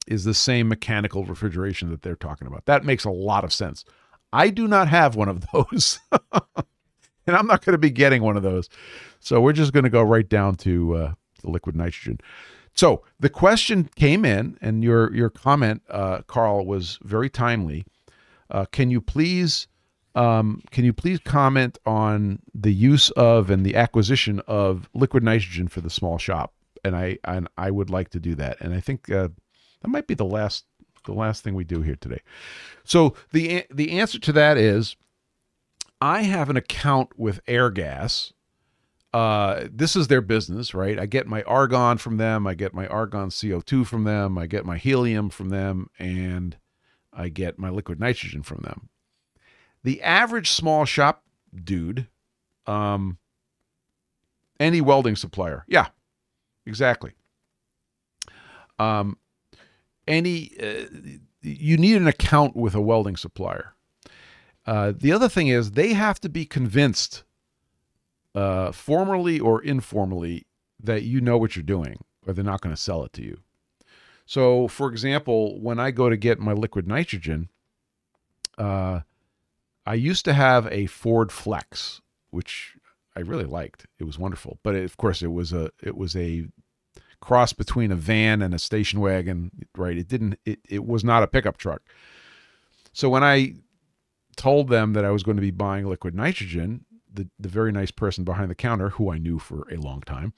[0.08, 2.66] is the same mechanical refrigeration that they're talking about.
[2.66, 3.84] That makes a lot of sense.
[4.32, 6.00] I do not have one of those.
[6.12, 8.70] and I'm not going to be getting one of those.
[9.20, 12.20] So we're just going to go right down to uh, the liquid nitrogen.
[12.76, 17.86] So the question came in, and your your comment, uh, Carl, was very timely.
[18.50, 19.68] Uh, can you please
[20.16, 25.68] um, can you please comment on the use of and the acquisition of liquid nitrogen
[25.68, 26.54] for the small shop?
[26.84, 28.58] And I and I would like to do that.
[28.62, 29.30] And I think uh,
[29.82, 30.66] that might be the last
[31.06, 32.22] the last thing we do here today.
[32.84, 34.96] So the the answer to that is
[36.00, 38.32] I have an account with Airgas.
[39.14, 41.00] Uh, this is their business, right?
[41.00, 44.66] I get my argon from them, I get my argon CO2 from them, I get
[44.66, 46.58] my helium from them, and
[47.14, 48.90] I get my liquid nitrogen from them.
[49.86, 51.24] The average small shop
[51.54, 52.08] dude,
[52.66, 53.20] um,
[54.60, 55.90] any welding supplier, yeah,
[56.66, 57.12] exactly.
[58.80, 59.20] Um,
[60.08, 60.88] any uh,
[61.44, 63.76] you need an account with a welding supplier.
[64.66, 67.24] Uh, the other thing is they have to be convinced,
[68.34, 70.48] uh, formally or informally,
[70.82, 73.38] that you know what you're doing, or they're not going to sell it to you.
[74.26, 77.50] So, for example, when I go to get my liquid nitrogen,
[78.58, 79.02] uh,
[79.86, 82.76] I used to have a Ford Flex, which
[83.16, 83.86] I really liked.
[84.00, 86.46] It was wonderful, but it, of course, it was a it was a
[87.22, 89.98] cross between a van and a station wagon, right?
[89.98, 91.82] It didn't it, it was not a pickup truck.
[92.94, 93.56] So when I
[94.36, 97.92] told them that I was going to be buying liquid nitrogen, the, the very nice
[97.92, 100.34] person behind the counter, who I knew for a long time,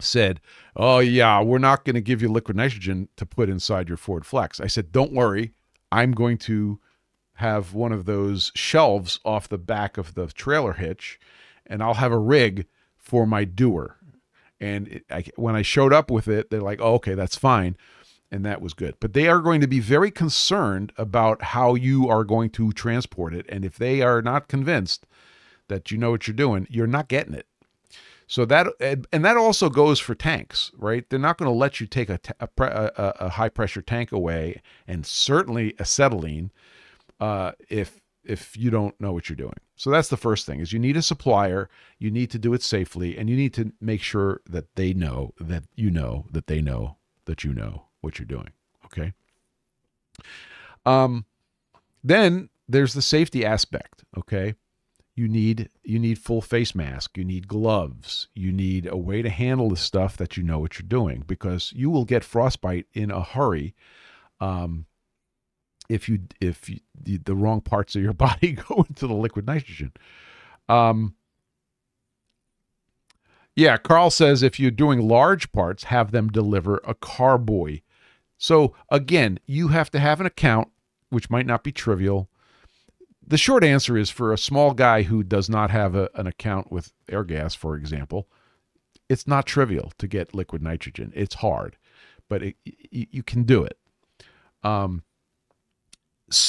[0.00, 0.40] said,
[0.76, 4.26] Oh, yeah, we're not going to give you liquid nitrogen to put inside your Ford
[4.26, 4.60] Flex.
[4.60, 5.52] I said, Don't worry.
[5.92, 6.80] I'm going to
[7.34, 11.18] have one of those shelves off the back of the trailer hitch,
[11.66, 12.66] and I'll have a rig
[12.96, 13.96] for my dewar.
[14.60, 17.76] And it, I, when I showed up with it, they're like, oh, okay, that's fine.
[18.30, 18.94] And that was good.
[19.00, 23.34] But they are going to be very concerned about how you are going to transport
[23.34, 23.46] it.
[23.48, 25.06] And if they are not convinced
[25.68, 27.46] that you know what you're doing, you're not getting it.
[28.26, 28.68] So that
[29.12, 31.08] and that also goes for tanks, right?
[31.08, 34.62] They're not going to let you take a, a, a, a high pressure tank away,
[34.88, 36.50] and certainly acetylene,
[37.20, 39.58] uh, if if you don't know what you're doing.
[39.76, 42.62] So that's the first thing: is you need a supplier, you need to do it
[42.62, 46.60] safely, and you need to make sure that they know that you know that they
[46.60, 46.96] know
[47.26, 48.50] that you know what you're doing.
[48.86, 49.12] Okay.
[50.86, 51.24] Um,
[52.02, 54.04] then there's the safety aspect.
[54.16, 54.54] Okay
[55.14, 59.30] you need you need full face mask you need gloves you need a way to
[59.30, 63.10] handle the stuff that you know what you're doing because you will get frostbite in
[63.10, 63.74] a hurry
[64.40, 64.86] um,
[65.88, 69.46] if you if you, the, the, wrong parts of your body go into the liquid
[69.46, 69.92] nitrogen
[70.68, 71.14] um,
[73.54, 77.80] yeah carl says if you're doing large parts have them deliver a carboy
[78.38, 80.68] so again you have to have an account
[81.10, 82.28] which might not be trivial
[83.26, 86.70] the short answer is for a small guy who does not have a, an account
[86.70, 88.28] with Airgas, for example,
[89.08, 91.12] it's not trivial to get liquid nitrogen.
[91.14, 91.76] It's hard,
[92.28, 93.78] but it, you, you, can do it.
[94.62, 95.02] Um,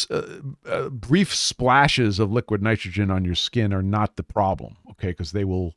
[0.09, 5.09] uh, uh, brief splashes of liquid nitrogen on your skin are not the problem, okay?
[5.09, 5.75] Because they will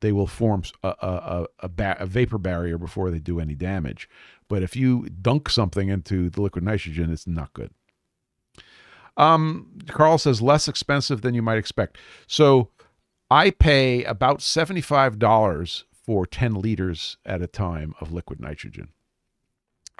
[0.00, 4.06] they will form a, a, a, ba- a, vapor barrier before they do any damage.
[4.48, 7.70] But if you dunk something into the liquid nitrogen, it's not good.
[9.16, 11.96] Um, Carl says less expensive than you might expect.
[12.26, 12.68] So
[13.30, 18.88] I pay about $75 for 10 liters at a time of liquid nitrogen.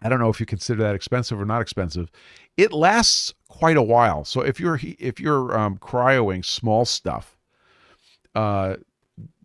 [0.02, 2.10] I don't know if you consider that expensive or not expensive.
[2.56, 4.24] It lasts quite a while.
[4.24, 7.36] So if you're if you're um, cryoing small stuff,
[8.34, 8.76] uh,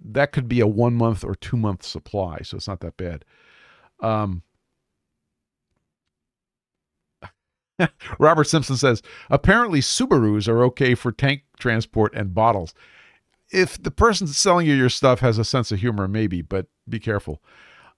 [0.04, 2.39] that could be a one month or two month supply.
[2.43, 3.26] So it's not that bad.
[4.00, 4.43] Um,
[8.20, 12.74] Robert Simpson says apparently Subarus are okay for tank transport and bottles.
[13.52, 17.00] If the person selling you your stuff has a sense of humor, maybe, but be
[17.00, 17.41] careful.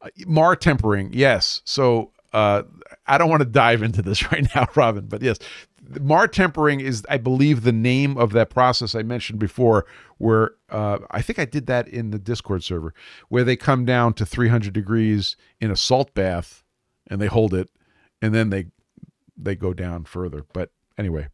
[0.02, 1.62] Uh, Martempering, yes.
[1.66, 2.64] So uh,
[3.08, 5.38] I don't want to dive into this right now, Robin, but yes,
[5.90, 9.86] Martempering is, I believe, the name of that process I mentioned before,
[10.18, 12.94] where uh, I think I did that in the Discord server,
[13.30, 16.64] where they come down to 300 degrees in a salt bath
[17.08, 17.70] and they hold it,
[18.22, 18.68] and then they
[19.36, 20.46] they go down further.
[20.54, 21.28] But anyway,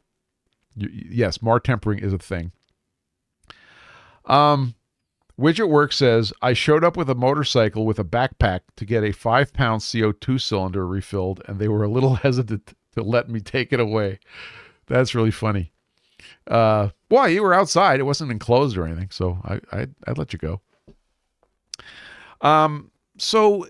[0.75, 2.51] yes, Martempering is a thing.
[4.25, 4.75] Um,
[5.39, 9.11] Widget Work says I showed up with a motorcycle with a backpack to get a
[9.11, 13.71] five pound CO2 cylinder refilled, and they were a little hesitant to let me take
[13.71, 14.19] it away.
[14.87, 15.71] That's really funny.
[16.47, 20.33] Uh, boy, you were outside; it wasn't enclosed or anything, so I I I'd let
[20.33, 20.61] you go.
[22.41, 23.67] Um, so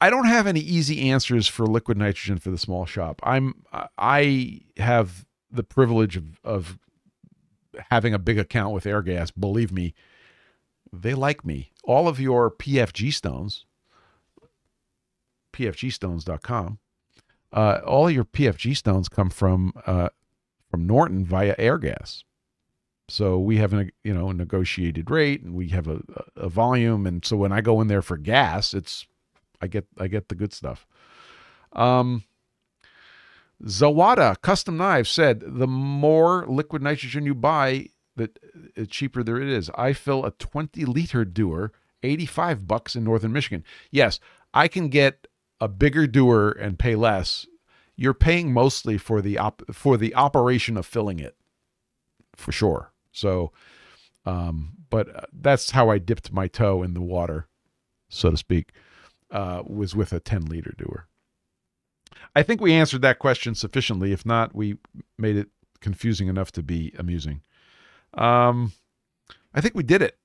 [0.00, 3.20] I don't have any easy answers for liquid nitrogen for the small shop.
[3.22, 3.62] I'm
[3.96, 6.78] I have the privilege of, of
[7.90, 9.32] having a big account with Airgas.
[9.38, 9.94] Believe me,
[10.92, 11.72] they like me.
[11.84, 13.64] All of your PFG stones,
[15.52, 16.78] pfgstones.com,
[17.52, 20.08] uh, all your PFG stones come from uh,
[20.70, 22.24] from Norton via Airgas.
[23.08, 26.00] So we have a you know a negotiated rate, and we have a,
[26.36, 29.06] a volume, and so when I go in there for gas, it's
[29.60, 30.86] I get I get the good stuff.
[31.72, 32.24] Um,
[33.64, 38.30] Zawada Custom Knives said the more liquid nitrogen you buy, the
[38.76, 39.70] uh, cheaper there it is.
[39.74, 43.64] I fill a 20 liter dewar, 85 bucks in northern Michigan.
[43.90, 44.20] Yes,
[44.52, 45.26] I can get
[45.60, 47.46] a bigger dewar and pay less.
[47.96, 51.36] You're paying mostly for the op- for the operation of filling it,
[52.34, 52.92] for sure.
[53.12, 53.52] So,
[54.24, 57.48] um, but uh, that's how I dipped my toe in the water,
[58.08, 58.72] so to speak
[59.30, 61.08] uh, was with a 10 liter dewar.
[62.34, 64.12] I think we answered that question sufficiently.
[64.12, 64.76] If not, we
[65.18, 65.48] made it
[65.80, 67.42] confusing enough to be amusing.
[68.14, 68.72] Um,
[69.54, 70.18] I think we did it.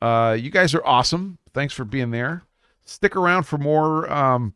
[0.00, 1.38] Uh, you guys are awesome.
[1.52, 2.42] Thanks for being there.
[2.84, 4.54] Stick around for more um,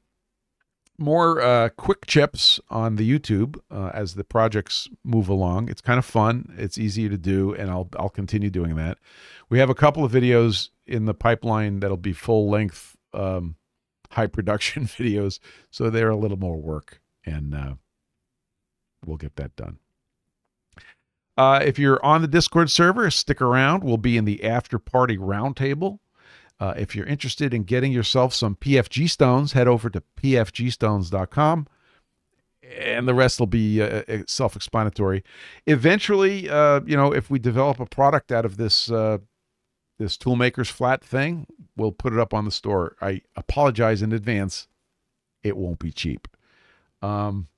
[0.98, 5.68] more uh, quick chips on the YouTube uh, as the projects move along.
[5.68, 6.54] It's kind of fun.
[6.56, 8.98] It's easy to do, and I'll I'll continue doing that.
[9.48, 13.56] We have a couple of videos in the pipeline that'll be full length um,
[14.10, 15.38] high production videos,
[15.70, 17.74] so they're a little more work, and uh,
[19.04, 19.78] we'll get that done.
[21.36, 23.84] Uh, if you're on the Discord server, stick around.
[23.84, 25.98] We'll be in the after party roundtable.
[26.60, 31.66] Uh, if you're interested in getting yourself some PFG stones, head over to pfgstones.com
[32.78, 35.24] and the rest will be uh, uh, self-explanatory.
[35.66, 39.18] Eventually, uh, you know, if we develop a product out of this uh,
[39.98, 42.96] this toolmaker's flat thing, we'll put it up on the store.
[43.00, 44.68] I apologize in advance;
[45.42, 46.28] it won't be cheap.
[47.02, 47.48] Um,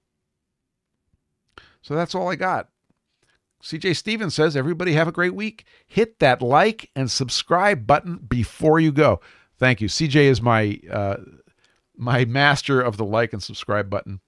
[1.83, 2.69] so that's all I got.
[3.65, 5.65] CJ Stevens says, everybody have a great week.
[5.87, 9.21] Hit that like and subscribe button before you go.
[9.59, 9.89] Thank you.
[9.89, 11.17] CJ is my uh,
[11.97, 14.21] my master of the like and subscribe button.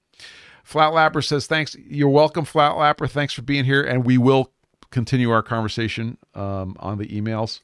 [0.67, 1.77] Flatlapper says, thanks.
[1.77, 3.11] You're welcome, Flatlapper.
[3.11, 3.83] Thanks for being here.
[3.83, 4.53] And we will
[4.91, 7.61] continue our conversation um, on the emails.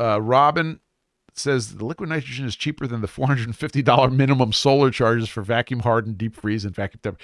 [0.00, 0.80] Uh, Robin
[1.34, 6.16] says the liquid nitrogen is cheaper than the $450 minimum solar charges for vacuum hardened
[6.16, 7.20] deep freeze and vacuum temp,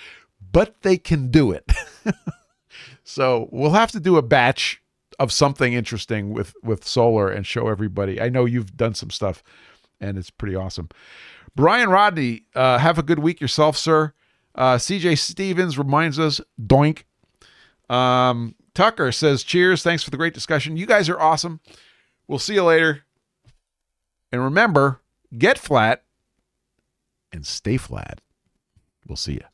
[0.52, 1.70] but they can do it.
[3.08, 4.82] so we'll have to do a batch
[5.18, 8.20] of something interesting with with solar and show everybody.
[8.20, 9.42] I know you've done some stuff,
[9.98, 10.90] and it's pretty awesome.
[11.56, 14.12] Brian Rodney, uh, have a good week yourself, sir.
[14.54, 17.04] Uh, CJ Stevens reminds us, doink.
[17.88, 19.82] Um, Tucker says, cheers.
[19.82, 20.76] Thanks for the great discussion.
[20.76, 21.60] You guys are awesome.
[22.26, 23.04] We'll see you later.
[24.30, 25.00] And remember,
[25.36, 26.04] get flat
[27.32, 28.20] and stay flat.
[29.06, 29.44] We'll see you.